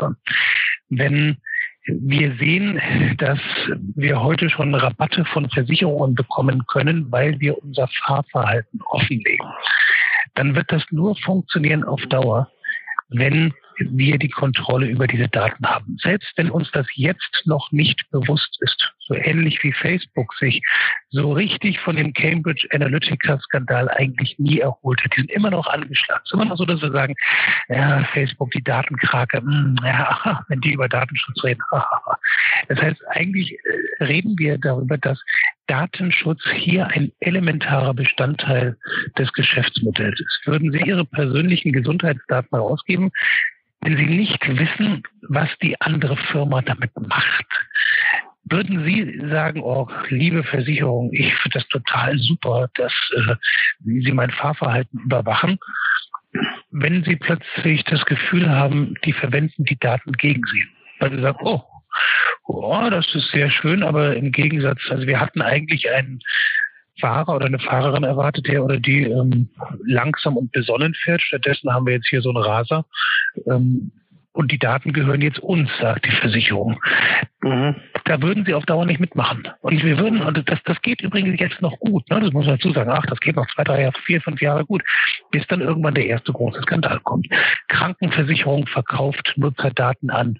Wenn 0.89 1.37
wir 1.87 2.35
sehen, 2.35 2.81
dass 3.17 3.39
wir 3.95 4.21
heute 4.21 4.49
schon 4.49 4.75
Rabatte 4.75 5.23
von 5.25 5.49
Versicherungen 5.49 6.15
bekommen 6.15 6.65
können, 6.67 7.09
weil 7.11 7.39
wir 7.39 7.57
unser 7.63 7.87
Fahrverhalten 7.87 8.81
offenlegen. 8.89 9.47
Dann 10.35 10.53
wird 10.53 10.71
das 10.71 10.83
nur 10.91 11.15
funktionieren 11.15 11.83
auf 11.83 12.01
Dauer, 12.07 12.51
wenn 13.09 13.53
wir 13.79 14.17
die 14.17 14.29
Kontrolle 14.29 14.87
über 14.87 15.07
diese 15.07 15.27
Daten 15.27 15.65
haben. 15.65 15.97
Selbst 16.01 16.31
wenn 16.35 16.49
uns 16.49 16.69
das 16.71 16.87
jetzt 16.95 17.43
noch 17.45 17.71
nicht 17.71 18.09
bewusst 18.11 18.57
ist, 18.61 18.93
so 19.07 19.15
ähnlich 19.15 19.63
wie 19.63 19.71
Facebook 19.71 20.33
sich 20.35 20.61
so 21.09 21.31
richtig 21.31 21.79
von 21.79 21.95
dem 21.95 22.13
Cambridge 22.13 22.67
Analytica-Skandal 22.71 23.89
eigentlich 23.89 24.37
nie 24.37 24.59
erholt 24.59 25.01
hat. 25.03 25.13
Die 25.15 25.21
sind 25.21 25.31
immer 25.31 25.49
noch 25.49 25.67
angeschlagen. 25.67 26.21
Es 26.23 26.31
ist 26.31 26.33
immer 26.33 26.45
noch 26.45 26.57
so, 26.57 26.65
dass 26.65 26.81
wir 26.81 26.91
sagen, 26.91 27.15
ja, 27.69 28.03
Facebook, 28.13 28.51
die 28.51 28.63
Datenkrake, 28.63 29.41
mh, 29.41 29.51
hm, 29.51 29.77
ja, 29.83 30.43
wenn 30.49 30.61
die 30.61 30.73
über 30.73 30.89
Datenschutz 30.89 31.43
reden. 31.43 31.61
das 32.67 32.81
heißt, 32.81 33.01
eigentlich 33.09 33.53
äh, 33.53 34.03
reden 34.03 34.37
wir 34.37 34.57
darüber, 34.57 34.97
dass 34.97 35.21
Datenschutz 35.67 36.41
hier 36.53 36.87
ein 36.87 37.11
elementarer 37.19 37.93
Bestandteil 37.93 38.77
des 39.17 39.31
Geschäftsmodells 39.33 40.19
ist. 40.19 40.41
Würden 40.45 40.71
Sie 40.71 40.79
Ihre 40.79 41.05
persönlichen 41.05 41.73
Gesundheitsdaten 41.73 42.57
herausgeben, 42.57 43.11
wenn 43.81 43.97
Sie 43.97 44.05
nicht 44.05 44.47
wissen, 44.47 45.03
was 45.29 45.49
die 45.61 45.79
andere 45.81 46.17
Firma 46.17 46.61
damit 46.61 46.91
macht? 46.99 47.45
Würden 48.49 48.85
Sie 48.85 49.21
sagen, 49.29 49.61
oh, 49.61 49.89
liebe 50.09 50.43
Versicherung, 50.43 51.11
ich 51.11 51.33
finde 51.35 51.59
das 51.59 51.67
total 51.67 52.17
super, 52.17 52.69
dass 52.75 52.93
äh, 53.15 53.35
Sie 53.83 54.11
mein 54.11 54.31
Fahrverhalten 54.31 54.99
überwachen, 54.99 55.59
wenn 56.71 57.03
Sie 57.03 57.17
plötzlich 57.17 57.83
das 57.85 58.05
Gefühl 58.05 58.49
haben, 58.49 58.95
die 59.03 59.13
verwenden 59.13 59.65
die 59.65 59.77
Daten 59.77 60.13
gegen 60.13 60.43
Sie? 60.45 60.65
Weil 60.99 61.15
Sie 61.15 61.21
sagen, 61.21 61.39
oh, 61.41 61.61
oh, 62.45 62.87
das 62.89 63.13
ist 63.13 63.31
sehr 63.31 63.49
schön, 63.51 63.83
aber 63.83 64.15
im 64.15 64.31
Gegensatz, 64.31 64.79
also 64.89 65.05
wir 65.07 65.19
hatten 65.19 65.41
eigentlich 65.41 65.89
einen 65.91 66.19
Fahrer 66.99 67.35
oder 67.35 67.45
eine 67.45 67.59
Fahrerin 67.59 68.03
erwartet, 68.03 68.47
der 68.47 68.63
oder 68.63 68.79
die 68.79 69.03
ähm, 69.03 69.49
langsam 69.85 70.37
und 70.37 70.51
besonnen 70.51 70.93
fährt. 70.93 71.21
Stattdessen 71.21 71.73
haben 71.73 71.85
wir 71.85 71.93
jetzt 71.93 72.07
hier 72.07 72.21
so 72.21 72.29
einen 72.29 72.43
Raser. 72.43 72.85
Ähm, 73.45 73.91
und 74.37 74.51
die 74.51 74.59
Daten 74.59 74.93
gehören 74.93 75.21
jetzt 75.21 75.39
uns, 75.39 75.67
sagt 75.81 76.05
die 76.05 76.11
Versicherung. 76.11 76.79
Mhm. 77.41 77.75
Da 78.05 78.21
würden 78.21 78.45
sie 78.45 78.53
auf 78.53 78.67
Dauer 78.67 78.85
nicht 78.85 78.99
mitmachen. 78.99 79.47
Und 79.61 79.83
wir 79.83 79.97
würden, 79.97 80.21
und 80.21 80.47
das, 80.47 80.59
das 80.63 80.79
geht 80.83 81.01
übrigens 81.01 81.39
jetzt 81.39 81.59
noch 81.59 81.79
gut, 81.79 82.07
ne? 82.11 82.19
das 82.19 82.31
muss 82.33 82.45
man 82.45 82.57
dazu 82.57 82.71
sagen, 82.71 82.91
ach, 82.91 83.07
das 83.07 83.19
geht 83.19 83.35
noch 83.35 83.47
zwei, 83.47 83.63
drei, 83.63 83.91
vier, 84.05 84.21
fünf 84.21 84.39
Jahre 84.39 84.63
gut, 84.63 84.83
bis 85.31 85.47
dann 85.47 85.61
irgendwann 85.61 85.95
der 85.95 86.05
erste 86.05 86.31
große 86.31 86.61
Skandal 86.61 86.99
kommt. 86.99 87.27
Krankenversicherung 87.67 88.67
verkauft 88.67 89.33
Nutzerdaten 89.37 90.11
an. 90.11 90.39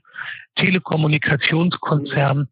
Telekommunikationskonzern, 0.58 2.50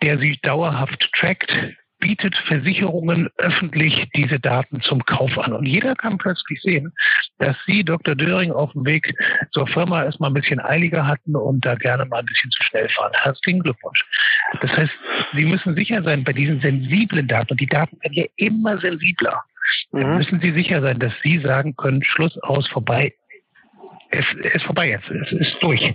der 0.00 0.18
sie 0.20 0.38
dauerhaft 0.42 1.10
trackt, 1.12 1.50
bietet 2.00 2.36
Versicherungen 2.46 3.28
öffentlich 3.36 4.08
diese 4.14 4.38
Daten 4.38 4.80
zum 4.82 5.04
Kauf 5.04 5.36
an. 5.38 5.52
Und 5.52 5.66
jeder 5.66 5.94
kann 5.94 6.18
plötzlich 6.18 6.60
sehen, 6.62 6.92
dass 7.38 7.56
Sie, 7.66 7.84
Dr. 7.84 8.14
Döring, 8.14 8.52
auf 8.52 8.72
dem 8.72 8.84
Weg 8.84 9.14
zur 9.52 9.66
Firma 9.66 10.04
erstmal 10.04 10.30
ein 10.30 10.34
bisschen 10.34 10.60
eiliger 10.60 11.06
hatten 11.06 11.34
und 11.36 11.64
da 11.64 11.74
gerne 11.74 12.04
mal 12.06 12.20
ein 12.20 12.26
bisschen 12.26 12.50
zu 12.50 12.62
schnell 12.64 12.88
fahren. 12.90 13.12
Herzlichen 13.14 13.60
Glückwunsch. 13.60 14.04
Das 14.60 14.70
heißt, 14.76 14.92
Sie 15.34 15.44
müssen 15.44 15.74
sicher 15.74 16.02
sein 16.02 16.24
bei 16.24 16.32
diesen 16.32 16.60
sensiblen 16.60 17.26
Daten, 17.26 17.52
und 17.52 17.60
die 17.60 17.66
Daten 17.66 17.98
werden 18.02 18.14
ja 18.14 18.24
immer 18.36 18.78
sensibler, 18.78 19.42
mhm. 19.92 20.16
müssen 20.16 20.40
Sie 20.40 20.52
sicher 20.52 20.80
sein, 20.80 20.98
dass 20.98 21.12
Sie 21.22 21.38
sagen 21.38 21.76
können, 21.76 22.02
Schluss 22.04 22.38
aus, 22.42 22.68
vorbei, 22.68 23.12
es 24.10 24.24
ist 24.54 24.64
vorbei 24.64 24.88
jetzt, 24.88 25.10
es 25.10 25.32
ist 25.32 25.56
durch. 25.60 25.94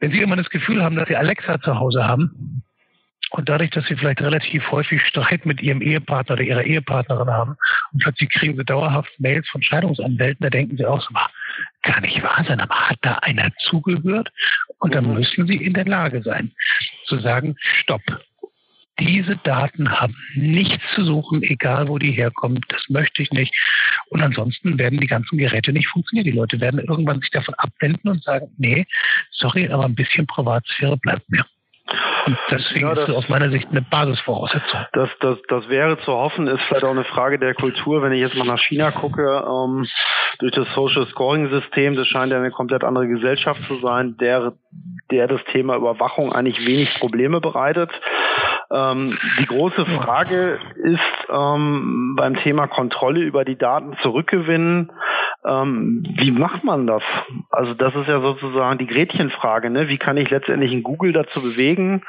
Wenn 0.00 0.10
Sie 0.10 0.20
immer 0.20 0.36
das 0.36 0.50
Gefühl 0.50 0.82
haben, 0.82 0.96
dass 0.96 1.08
Sie 1.08 1.16
Alexa 1.16 1.60
zu 1.60 1.78
Hause 1.78 2.04
haben, 2.04 2.62
und 3.36 3.48
dadurch, 3.48 3.70
dass 3.70 3.84
sie 3.86 3.96
vielleicht 3.96 4.20
relativ 4.20 4.70
häufig 4.70 5.02
Streit 5.02 5.44
mit 5.44 5.60
ihrem 5.60 5.82
Ehepartner 5.82 6.34
oder 6.34 6.44
ihrer 6.44 6.62
Ehepartnerin 6.62 7.28
haben 7.28 7.56
und 7.92 8.00
plötzlich 8.00 8.30
kriegen 8.30 8.56
sie 8.56 8.64
dauerhaft 8.64 9.10
Mails 9.18 9.48
von 9.48 9.60
Scheidungsanwälten, 9.60 10.44
da 10.44 10.50
denken 10.50 10.76
sie 10.76 10.86
auch 10.86 11.02
so, 11.02 11.08
kann 11.82 12.02
nicht 12.02 12.22
wahr 12.22 12.44
sein, 12.46 12.60
aber 12.60 12.74
hat 12.76 12.98
da 13.02 13.14
einer 13.14 13.50
zugehört? 13.58 14.30
Und 14.78 14.94
dann 14.94 15.08
mhm. 15.08 15.14
müssen 15.14 15.48
sie 15.48 15.56
in 15.56 15.74
der 15.74 15.84
Lage 15.84 16.22
sein, 16.22 16.52
zu 17.06 17.18
sagen, 17.18 17.56
stopp. 17.80 18.02
Diese 19.00 19.36
Daten 19.38 19.90
haben 19.90 20.16
nichts 20.36 20.84
zu 20.94 21.04
suchen, 21.04 21.42
egal 21.42 21.88
wo 21.88 21.98
die 21.98 22.12
herkommen. 22.12 22.60
Das 22.68 22.88
möchte 22.88 23.20
ich 23.22 23.32
nicht. 23.32 23.52
Und 24.10 24.22
ansonsten 24.22 24.78
werden 24.78 25.00
die 25.00 25.08
ganzen 25.08 25.38
Geräte 25.38 25.72
nicht 25.72 25.88
funktionieren. 25.88 26.26
Die 26.26 26.38
Leute 26.38 26.60
werden 26.60 26.78
irgendwann 26.78 27.18
sich 27.18 27.30
davon 27.30 27.54
abwenden 27.54 28.10
und 28.10 28.22
sagen, 28.22 28.46
nee, 28.58 28.86
sorry, 29.32 29.68
aber 29.68 29.86
ein 29.86 29.96
bisschen 29.96 30.28
Privatsphäre 30.28 30.96
bleibt 30.96 31.28
mir. 31.28 31.44
Und 32.26 32.38
deswegen 32.50 32.86
ja, 32.86 32.94
das, 32.94 33.08
ist 33.08 33.14
aus 33.14 33.28
meiner 33.28 33.50
Sicht 33.50 33.68
eine 33.70 33.82
Basisvoraussetzung. 33.82 34.80
Das, 34.92 35.10
das, 35.20 35.38
das 35.48 35.68
wäre 35.68 35.98
zu 35.98 36.12
hoffen, 36.12 36.46
ist 36.46 36.62
vielleicht 36.62 36.84
auch 36.84 36.90
eine 36.90 37.04
Frage 37.04 37.38
der 37.38 37.54
Kultur. 37.54 38.02
Wenn 38.02 38.12
ich 38.12 38.20
jetzt 38.20 38.34
mal 38.34 38.46
nach 38.46 38.58
China 38.58 38.90
gucke, 38.90 39.22
ähm, 39.22 39.86
durch 40.38 40.52
das 40.52 40.66
Social 40.74 41.06
Scoring 41.08 41.50
System, 41.50 41.94
das 41.96 42.06
scheint 42.06 42.32
ja 42.32 42.38
eine 42.38 42.50
komplett 42.50 42.84
andere 42.84 43.06
Gesellschaft 43.06 43.60
zu 43.68 43.78
sein, 43.80 44.16
der, 44.18 44.54
der 45.10 45.28
das 45.28 45.44
Thema 45.52 45.76
Überwachung 45.76 46.32
eigentlich 46.32 46.64
wenig 46.66 46.94
Probleme 46.98 47.40
bereitet. 47.40 47.90
Ähm, 48.70 49.18
die 49.38 49.46
große 49.46 49.84
Frage 49.84 50.58
ist 50.82 51.00
ähm, 51.30 52.14
beim 52.16 52.36
Thema 52.36 52.66
Kontrolle 52.66 53.20
über 53.20 53.44
die 53.44 53.58
Daten 53.58 53.96
zurückgewinnen, 54.02 54.90
ähm, 55.44 56.02
wie 56.18 56.30
macht 56.30 56.64
man 56.64 56.86
das? 56.86 57.02
Also 57.50 57.74
das 57.74 57.94
ist 57.94 58.08
ja 58.08 58.20
sozusagen 58.20 58.78
die 58.78 58.86
Gretchenfrage. 58.86 59.70
Ne? 59.70 59.88
Wie 59.88 59.98
kann 59.98 60.16
ich 60.16 60.30
letztendlich 60.30 60.72
ein 60.72 60.82
Google 60.82 61.12
dazu 61.12 61.42
bewegen 61.42 62.02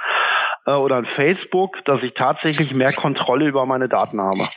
äh, 0.65 0.71
oder 0.71 0.97
ein 0.97 1.05
Facebook, 1.05 1.83
dass 1.85 2.01
ich 2.03 2.13
tatsächlich 2.13 2.73
mehr 2.73 2.93
Kontrolle 2.93 3.47
über 3.47 3.65
meine 3.65 3.89
Daten 3.89 4.21
habe? 4.21 4.49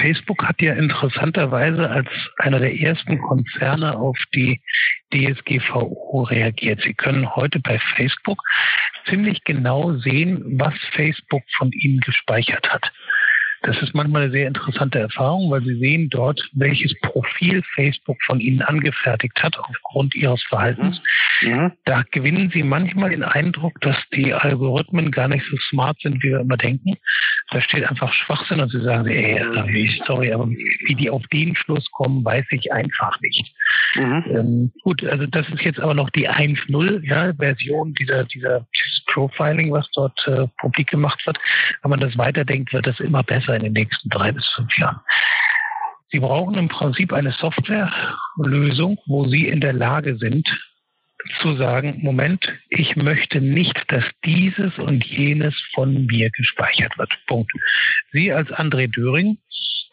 Facebook 0.00 0.44
hat 0.44 0.60
ja 0.62 0.74
interessanterweise 0.74 1.90
als 1.90 2.08
einer 2.38 2.60
der 2.60 2.74
ersten 2.80 3.18
Konzerne 3.18 3.96
auf 3.96 4.16
die 4.34 4.60
DSGVO 5.12 6.22
reagiert. 6.22 6.80
Sie 6.82 6.94
können 6.94 7.34
heute 7.34 7.60
bei 7.60 7.78
Facebook 7.96 8.38
ziemlich 9.06 9.44
genau 9.44 9.92
sehen, 9.94 10.58
was 10.58 10.74
Facebook 10.92 11.42
von 11.56 11.72
Ihnen 11.72 12.00
gespeichert 12.00 12.72
hat. 12.72 12.92
Das 13.62 13.80
ist 13.80 13.94
manchmal 13.94 14.22
eine 14.22 14.32
sehr 14.32 14.48
interessante 14.48 14.98
Erfahrung, 14.98 15.50
weil 15.50 15.62
Sie 15.62 15.78
sehen 15.78 16.08
dort, 16.10 16.40
welches 16.52 16.98
Profil 17.00 17.62
Facebook 17.74 18.18
von 18.24 18.40
Ihnen 18.40 18.60
angefertigt 18.60 19.40
hat 19.42 19.56
aufgrund 19.58 20.14
Ihres 20.14 20.42
Verhaltens. 20.44 21.00
Mhm. 21.42 21.48
mhm. 21.48 21.72
Da 21.84 22.02
gewinnen 22.10 22.50
Sie 22.52 22.62
manchmal 22.62 23.10
den 23.10 23.22
Eindruck, 23.22 23.80
dass 23.80 23.96
die 24.14 24.34
Algorithmen 24.34 25.10
gar 25.10 25.28
nicht 25.28 25.44
so 25.50 25.56
smart 25.68 25.98
sind, 26.00 26.22
wie 26.22 26.30
wir 26.30 26.40
immer 26.40 26.56
denken. 26.56 26.96
Da 27.50 27.60
steht 27.60 27.84
einfach 27.84 28.12
Schwachsinn 28.12 28.60
und 28.60 28.70
Sie 28.70 28.80
sagen, 28.80 29.08
ey, 29.08 30.02
sorry, 30.06 30.32
aber 30.32 30.48
wie 30.48 30.94
die 30.94 31.10
auf 31.10 31.22
den 31.28 31.54
Schluss 31.54 31.88
kommen, 31.92 32.24
weiß 32.24 32.46
ich 32.50 32.72
einfach 32.72 33.20
nicht. 33.20 33.54
Mhm. 33.94 34.24
Ähm, 34.28 34.72
gut, 34.82 35.04
also 35.04 35.26
das 35.26 35.48
ist 35.50 35.62
jetzt 35.62 35.80
aber 35.80 35.94
noch 35.94 36.10
die 36.10 36.28
1.0 36.28 37.06
ja, 37.06 37.32
Version 37.34 37.94
dieser, 37.94 38.24
dieser 38.24 38.66
Profiling, 39.06 39.72
was 39.72 39.90
dort 39.92 40.26
äh, 40.26 40.46
publik 40.58 40.88
gemacht 40.88 41.24
wird. 41.26 41.38
Wenn 41.82 41.90
man 41.90 42.00
das 42.00 42.16
weiterdenkt, 42.16 42.72
wird 42.72 42.86
das 42.86 43.00
immer 43.00 43.22
besser 43.22 43.51
in 43.56 43.62
den 43.62 43.72
nächsten 43.72 44.08
drei 44.08 44.32
bis 44.32 44.46
fünf 44.54 44.76
Jahren. 44.78 45.00
Sie 46.10 46.20
brauchen 46.20 46.54
im 46.54 46.68
Prinzip 46.68 47.12
eine 47.12 47.32
Softwarelösung, 47.32 48.98
wo 49.06 49.26
Sie 49.28 49.48
in 49.48 49.60
der 49.60 49.72
Lage 49.72 50.18
sind, 50.18 50.46
zu 51.40 51.56
sagen, 51.56 52.00
Moment, 52.02 52.52
ich 52.68 52.96
möchte 52.96 53.40
nicht, 53.40 53.74
dass 53.88 54.04
dieses 54.24 54.76
und 54.78 55.04
jenes 55.04 55.54
von 55.72 56.06
mir 56.06 56.30
gespeichert 56.30 56.98
wird. 56.98 57.12
Punkt. 57.26 57.50
Sie 58.12 58.32
als 58.32 58.50
André 58.50 58.88
Döring 58.88 59.38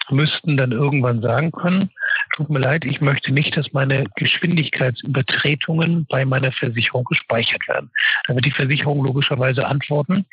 müssten 0.09 0.57
dann 0.57 0.71
irgendwann 0.71 1.21
sagen 1.21 1.51
können, 1.51 1.91
tut 2.35 2.49
mir 2.49 2.59
leid, 2.59 2.83
ich 2.83 2.99
möchte 2.99 3.31
nicht, 3.31 3.55
dass 3.55 3.71
meine 3.73 4.05
Geschwindigkeitsübertretungen 4.15 6.05
bei 6.09 6.25
meiner 6.25 6.51
Versicherung 6.51 7.03
gespeichert 7.05 7.67
werden. 7.67 7.91
Da 8.27 8.35
wird 8.35 8.45
die 8.45 8.51
Versicherung 8.51 9.03
logischerweise 9.03 9.67
antworten, 9.67 10.25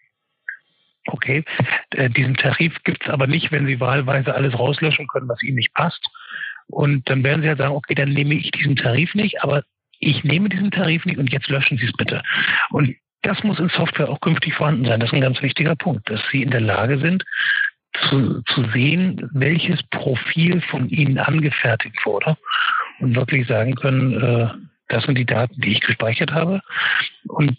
okay, 1.08 1.44
äh, 1.90 2.10
diesen 2.10 2.34
Tarif 2.34 2.74
gibt 2.84 3.04
es 3.04 3.10
aber 3.10 3.26
nicht, 3.26 3.52
wenn 3.52 3.66
Sie 3.66 3.80
wahlweise 3.80 4.34
alles 4.34 4.58
rauslöschen 4.58 5.06
können, 5.08 5.28
was 5.28 5.42
Ihnen 5.42 5.56
nicht 5.56 5.74
passt. 5.74 6.04
Und 6.68 7.08
dann 7.08 7.22
werden 7.22 7.42
Sie 7.42 7.48
ja 7.48 7.56
sagen, 7.56 7.74
okay, 7.74 7.94
dann 7.94 8.10
nehme 8.10 8.34
ich 8.34 8.50
diesen 8.50 8.76
Tarif 8.76 9.14
nicht, 9.14 9.42
aber 9.42 9.62
ich 9.98 10.24
nehme 10.24 10.48
diesen 10.48 10.70
Tarif 10.70 11.04
nicht 11.04 11.18
und 11.18 11.32
jetzt 11.32 11.48
löschen 11.48 11.78
Sie 11.78 11.86
es 11.86 11.92
bitte. 11.92 12.22
Und 12.70 12.94
das 13.22 13.42
muss 13.42 13.58
in 13.58 13.68
Software 13.70 14.08
auch 14.08 14.20
künftig 14.20 14.54
vorhanden 14.54 14.84
sein. 14.84 15.00
Das 15.00 15.10
ist 15.10 15.14
ein 15.14 15.20
ganz 15.20 15.40
wichtiger 15.42 15.74
Punkt, 15.74 16.08
dass 16.10 16.20
Sie 16.30 16.42
in 16.42 16.50
der 16.50 16.60
Lage 16.60 16.98
sind, 16.98 17.24
zu, 18.08 18.42
zu 18.42 18.64
sehen, 18.70 19.28
welches 19.32 19.82
Profil 19.84 20.60
von 20.60 20.88
Ihnen 20.88 21.18
angefertigt 21.18 21.98
wurde 22.04 22.36
und 23.00 23.14
wirklich 23.14 23.46
sagen 23.46 23.74
können, 23.74 24.22
äh, 24.22 24.48
das 24.88 25.04
sind 25.04 25.18
die 25.18 25.26
Daten, 25.26 25.60
die 25.60 25.72
ich 25.72 25.80
gespeichert 25.80 26.32
habe. 26.32 26.60
Und 27.28 27.56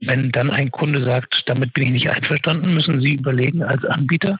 wenn 0.00 0.32
dann 0.32 0.50
ein 0.50 0.70
Kunde 0.70 1.04
sagt, 1.04 1.42
damit 1.46 1.74
bin 1.74 1.84
ich 1.84 1.90
nicht 1.90 2.10
einverstanden, 2.10 2.74
müssen 2.74 3.00
Sie 3.00 3.14
überlegen 3.14 3.62
als 3.62 3.84
Anbieter, 3.84 4.38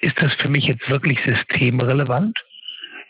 ist 0.00 0.20
das 0.20 0.32
für 0.34 0.48
mich 0.48 0.66
jetzt 0.66 0.88
wirklich 0.88 1.18
systemrelevant? 1.24 2.38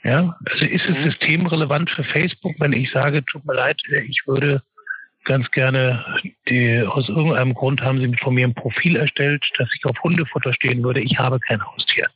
Ja, 0.04 0.36
also 0.46 0.64
ist 0.64 0.88
es 0.88 0.98
mhm. 0.98 1.04
systemrelevant 1.04 1.90
für 1.90 2.02
Facebook, 2.02 2.54
wenn 2.58 2.72
ich 2.72 2.90
sage, 2.90 3.24
tut 3.24 3.44
mir 3.44 3.54
leid, 3.54 3.80
ich 4.08 4.22
würde 4.26 4.62
ganz 5.24 5.50
gerne, 5.50 6.04
die, 6.48 6.82
aus 6.82 7.08
irgendeinem 7.08 7.54
Grund 7.54 7.80
haben 7.80 8.00
sie 8.00 8.16
von 8.16 8.34
mir 8.34 8.46
ein 8.46 8.54
Profil 8.54 8.96
erstellt, 8.96 9.44
dass 9.58 9.68
ich 9.74 9.84
auf 9.86 9.96
Hundefutter 10.02 10.52
stehen 10.52 10.82
würde. 10.82 11.00
Ich 11.00 11.18
habe 11.18 11.38
kein 11.40 11.64
Haustier. 11.64 12.08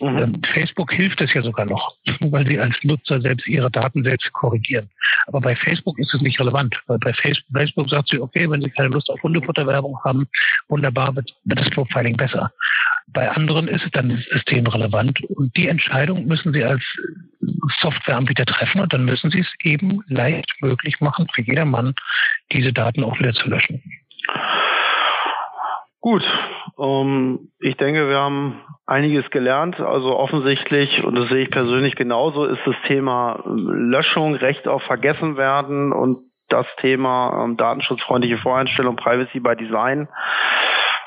Mhm. 0.00 0.18
Ähm, 0.18 0.42
Facebook 0.52 0.92
hilft 0.92 1.20
es 1.20 1.32
ja 1.34 1.42
sogar 1.42 1.66
noch, 1.66 1.94
weil 2.20 2.46
sie 2.46 2.58
als 2.58 2.76
Nutzer 2.82 3.20
selbst 3.20 3.46
ihre 3.46 3.70
Daten 3.70 4.02
selbst 4.02 4.32
korrigieren. 4.32 4.88
Aber 5.26 5.40
bei 5.40 5.56
Facebook 5.56 5.98
ist 5.98 6.14
es 6.14 6.20
nicht 6.20 6.40
relevant, 6.40 6.80
weil 6.86 6.98
bei 6.98 7.12
Facebook 7.12 7.90
sagt 7.90 8.08
sie, 8.08 8.18
okay, 8.18 8.50
wenn 8.50 8.62
Sie 8.62 8.70
keine 8.70 8.88
Lust 8.88 9.10
auf 9.10 9.22
Hundefutterwerbung 9.22 9.98
haben, 10.04 10.28
wunderbar, 10.68 11.14
wird 11.14 11.30
das 11.44 11.70
Profiling 11.70 12.16
besser. 12.16 12.52
Bei 13.12 13.30
anderen 13.30 13.68
ist 13.68 13.84
es 13.84 13.90
dann 13.92 14.22
systemrelevant 14.30 15.22
und 15.30 15.56
die 15.56 15.68
Entscheidung 15.68 16.26
müssen 16.26 16.52
Sie 16.52 16.64
als 16.64 16.82
Softwareanbieter 17.80 18.44
treffen 18.44 18.80
und 18.80 18.92
dann 18.92 19.04
müssen 19.04 19.30
Sie 19.30 19.40
es 19.40 19.52
eben 19.62 20.02
leicht 20.08 20.52
möglich 20.60 21.00
machen, 21.00 21.26
für 21.32 21.42
jedermann 21.42 21.94
diese 22.52 22.72
Daten 22.72 23.04
auch 23.04 23.18
wieder 23.18 23.32
zu 23.32 23.48
löschen. 23.48 23.82
Gut, 26.00 26.22
ähm, 26.78 27.50
ich 27.58 27.76
denke, 27.76 28.08
wir 28.08 28.18
haben 28.18 28.60
einiges 28.86 29.30
gelernt. 29.30 29.80
Also 29.80 30.16
offensichtlich, 30.16 31.02
und 31.02 31.16
das 31.16 31.28
sehe 31.28 31.42
ich 31.42 31.50
persönlich 31.50 31.96
genauso, 31.96 32.44
ist 32.44 32.60
das 32.64 32.76
Thema 32.86 33.42
Löschung, 33.46 34.34
Recht 34.34 34.68
auf 34.68 34.82
Vergessenwerden 34.82 35.92
und 35.92 36.27
das 36.48 36.66
Thema 36.80 37.44
ähm, 37.44 37.56
datenschutzfreundliche 37.56 38.38
Voreinstellung, 38.38 38.96
Privacy 38.96 39.40
by 39.40 39.56
Design 39.56 40.08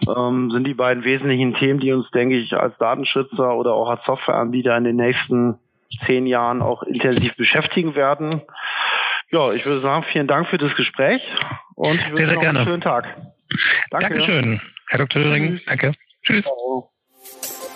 ähm, 0.07 0.51
sind 0.51 0.65
die 0.65 0.73
beiden 0.73 1.03
wesentlichen 1.03 1.53
Themen, 1.55 1.79
die 1.79 1.91
uns, 1.91 2.09
denke 2.11 2.37
ich, 2.37 2.53
als 2.53 2.77
Datenschützer 2.77 3.55
oder 3.55 3.73
auch 3.73 3.89
als 3.89 4.03
Softwareanbieter 4.05 4.75
in 4.77 4.83
den 4.83 4.95
nächsten 4.95 5.59
zehn 6.05 6.25
Jahren 6.25 6.61
auch 6.61 6.83
intensiv 6.83 7.35
beschäftigen 7.35 7.95
werden. 7.95 8.41
Ja, 9.31 9.51
ich 9.53 9.65
würde 9.65 9.81
sagen, 9.81 10.05
vielen 10.11 10.27
Dank 10.27 10.47
für 10.47 10.57
das 10.57 10.75
Gespräch 10.75 11.21
und 11.75 11.99
ich 11.99 12.11
wünsche 12.11 12.33
noch 12.33 12.43
einen 12.43 12.65
schönen 12.65 12.81
Tag. 12.81 13.15
Danke. 13.89 14.09
Dankeschön, 14.09 14.61
Herr 14.87 14.99
Dr. 14.99 15.23
Höring. 15.23 15.59
Danke. 15.65 15.93
Tschüss. 16.23 16.45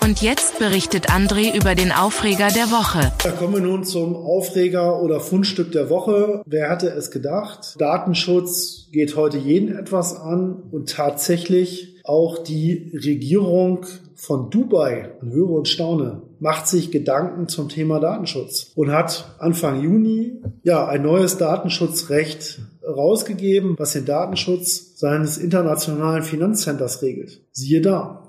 Und 0.06 0.22
jetzt 0.22 0.60
berichtet 0.60 1.10
André 1.10 1.58
über 1.58 1.74
den 1.74 1.92
Aufreger 1.92 2.50
der 2.50 2.70
Woche. 2.70 3.12
Da 3.24 3.32
kommen 3.32 3.56
wir 3.56 3.62
nun 3.62 3.84
zum 3.86 4.16
Aufreger 4.16 5.02
oder 5.02 5.20
Fundstück 5.20 5.72
der 5.72 5.90
Woche. 5.90 6.44
Wer 6.46 6.70
hätte 6.70 6.90
es 6.90 7.10
gedacht? 7.10 7.76
Datenschutz 7.80 8.88
geht 8.92 9.16
heute 9.16 9.40
jeden 9.40 9.76
etwas 9.76 10.16
an 10.16 10.62
und 10.70 10.92
tatsächlich 10.92 11.96
auch 12.04 12.38
die 12.38 12.92
Regierung 12.94 13.88
von 14.14 14.52
Dubai, 14.52 15.10
höre 15.24 15.50
und 15.50 15.68
staune, 15.68 16.22
macht 16.38 16.68
sich 16.68 16.92
Gedanken 16.92 17.48
zum 17.48 17.70
Thema 17.70 18.00
Datenschutz 18.00 18.74
und 18.76 18.92
hat 18.92 19.34
Anfang 19.40 19.82
Juni 19.82 20.34
ja 20.62 20.86
ein 20.88 21.02
neues 21.02 21.40
Datenschutzrecht 21.40 22.60
rausgegeben, 22.88 23.74
was 23.80 23.94
den 23.94 24.06
Datenschutz 24.06 25.00
seines 25.00 25.40
internationalen 25.40 26.22
Finanzcenters 26.22 27.02
regelt. 27.02 27.42
Siehe 27.54 27.82
da. 27.82 28.22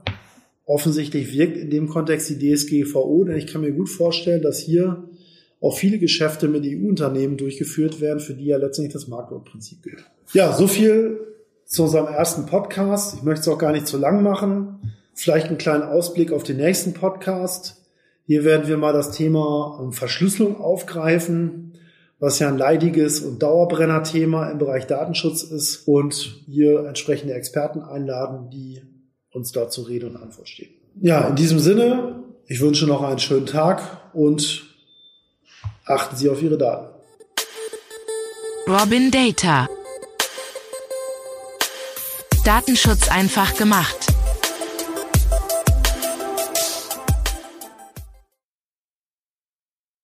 Offensichtlich 0.67 1.33
wirkt 1.33 1.57
in 1.57 1.71
dem 1.71 1.89
Kontext 1.89 2.29
die 2.29 2.55
DSGVO, 2.55 3.25
denn 3.25 3.37
ich 3.37 3.47
kann 3.47 3.61
mir 3.61 3.71
gut 3.71 3.89
vorstellen, 3.89 4.43
dass 4.43 4.59
hier 4.59 5.09
auch 5.61 5.79
viele 5.79 5.99
Geschäfte 5.99 6.49
mit 6.49 6.65
EU-Unternehmen 6.67 7.37
durchgeführt 7.37 8.01
werden, 8.01 8.19
für 8.19 8.35
die 8.35 8.47
ja 8.47 8.59
letztendlich 8.59 8.93
das 8.93 9.07
Marktwertprinzip 9.07 9.83
gilt. 9.83 10.05
Ja, 10.35 10.53
so 10.53 10.67
viel 10.67 11.21
zu 11.65 11.85
unserem 11.85 12.13
ersten 12.13 12.47
Podcast. 12.47 13.15
Ich 13.15 13.23
möchte 13.23 13.43
es 13.43 13.49
auch 13.49 13.59
gar 13.59 13.71
nicht 13.71 13.87
zu 13.87 13.97
lang 13.97 14.25
machen. 14.25 14.93
Vielleicht 15.15 15.47
einen 15.47 15.59
kleinen 15.59 15.85
Ausblick 15.85 16.33
auf 16.33 16.43
den 16.43 16.57
nächsten 16.57 16.95
Podcast. 16.95 17.81
Hier 18.25 18.43
werden 18.43 18.67
wir 18.67 18.77
mal 18.77 18.93
das 18.93 19.13
Thema 19.13 19.79
ähm, 19.81 19.93
Verschlüsselung 19.93 20.61
aufgreifen, 20.61 21.75
was 22.19 22.41
ja 22.41 22.49
ein 22.49 22.59
leidiges 22.59 23.21
und 23.21 23.41
Dauerbrenner-Thema 23.41 24.51
im 24.51 24.59
Bereich 24.59 24.89
Datenschutz 24.89 25.45
ist 25.45 25.87
und 25.87 26.43
hier 26.47 26.87
entsprechende 26.87 27.35
Experten 27.35 27.83
einladen, 27.83 28.51
die 28.51 28.83
uns 29.37 29.53
dazu 29.53 29.83
Rede 29.83 30.07
und 30.07 30.17
Antwort 30.17 30.49
stehen. 30.49 30.71
Ja, 31.01 31.29
in 31.29 31.37
diesem 31.37 31.59
Sinne, 31.59 32.25
ich 32.47 32.61
wünsche 32.61 32.87
noch 32.87 33.03
einen 33.03 33.19
schönen 33.19 33.47
Tag 33.47 33.83
und 34.15 34.65
achten 35.85 36.17
Sie 36.17 36.31
auf 36.31 36.43
Ihre 36.43 36.57
Daten. 36.57 36.89
Robin 38.67 39.11
Data. 39.11 39.69
Datenschutz 42.45 43.09
einfach 43.09 43.57
gemacht. 43.57 44.06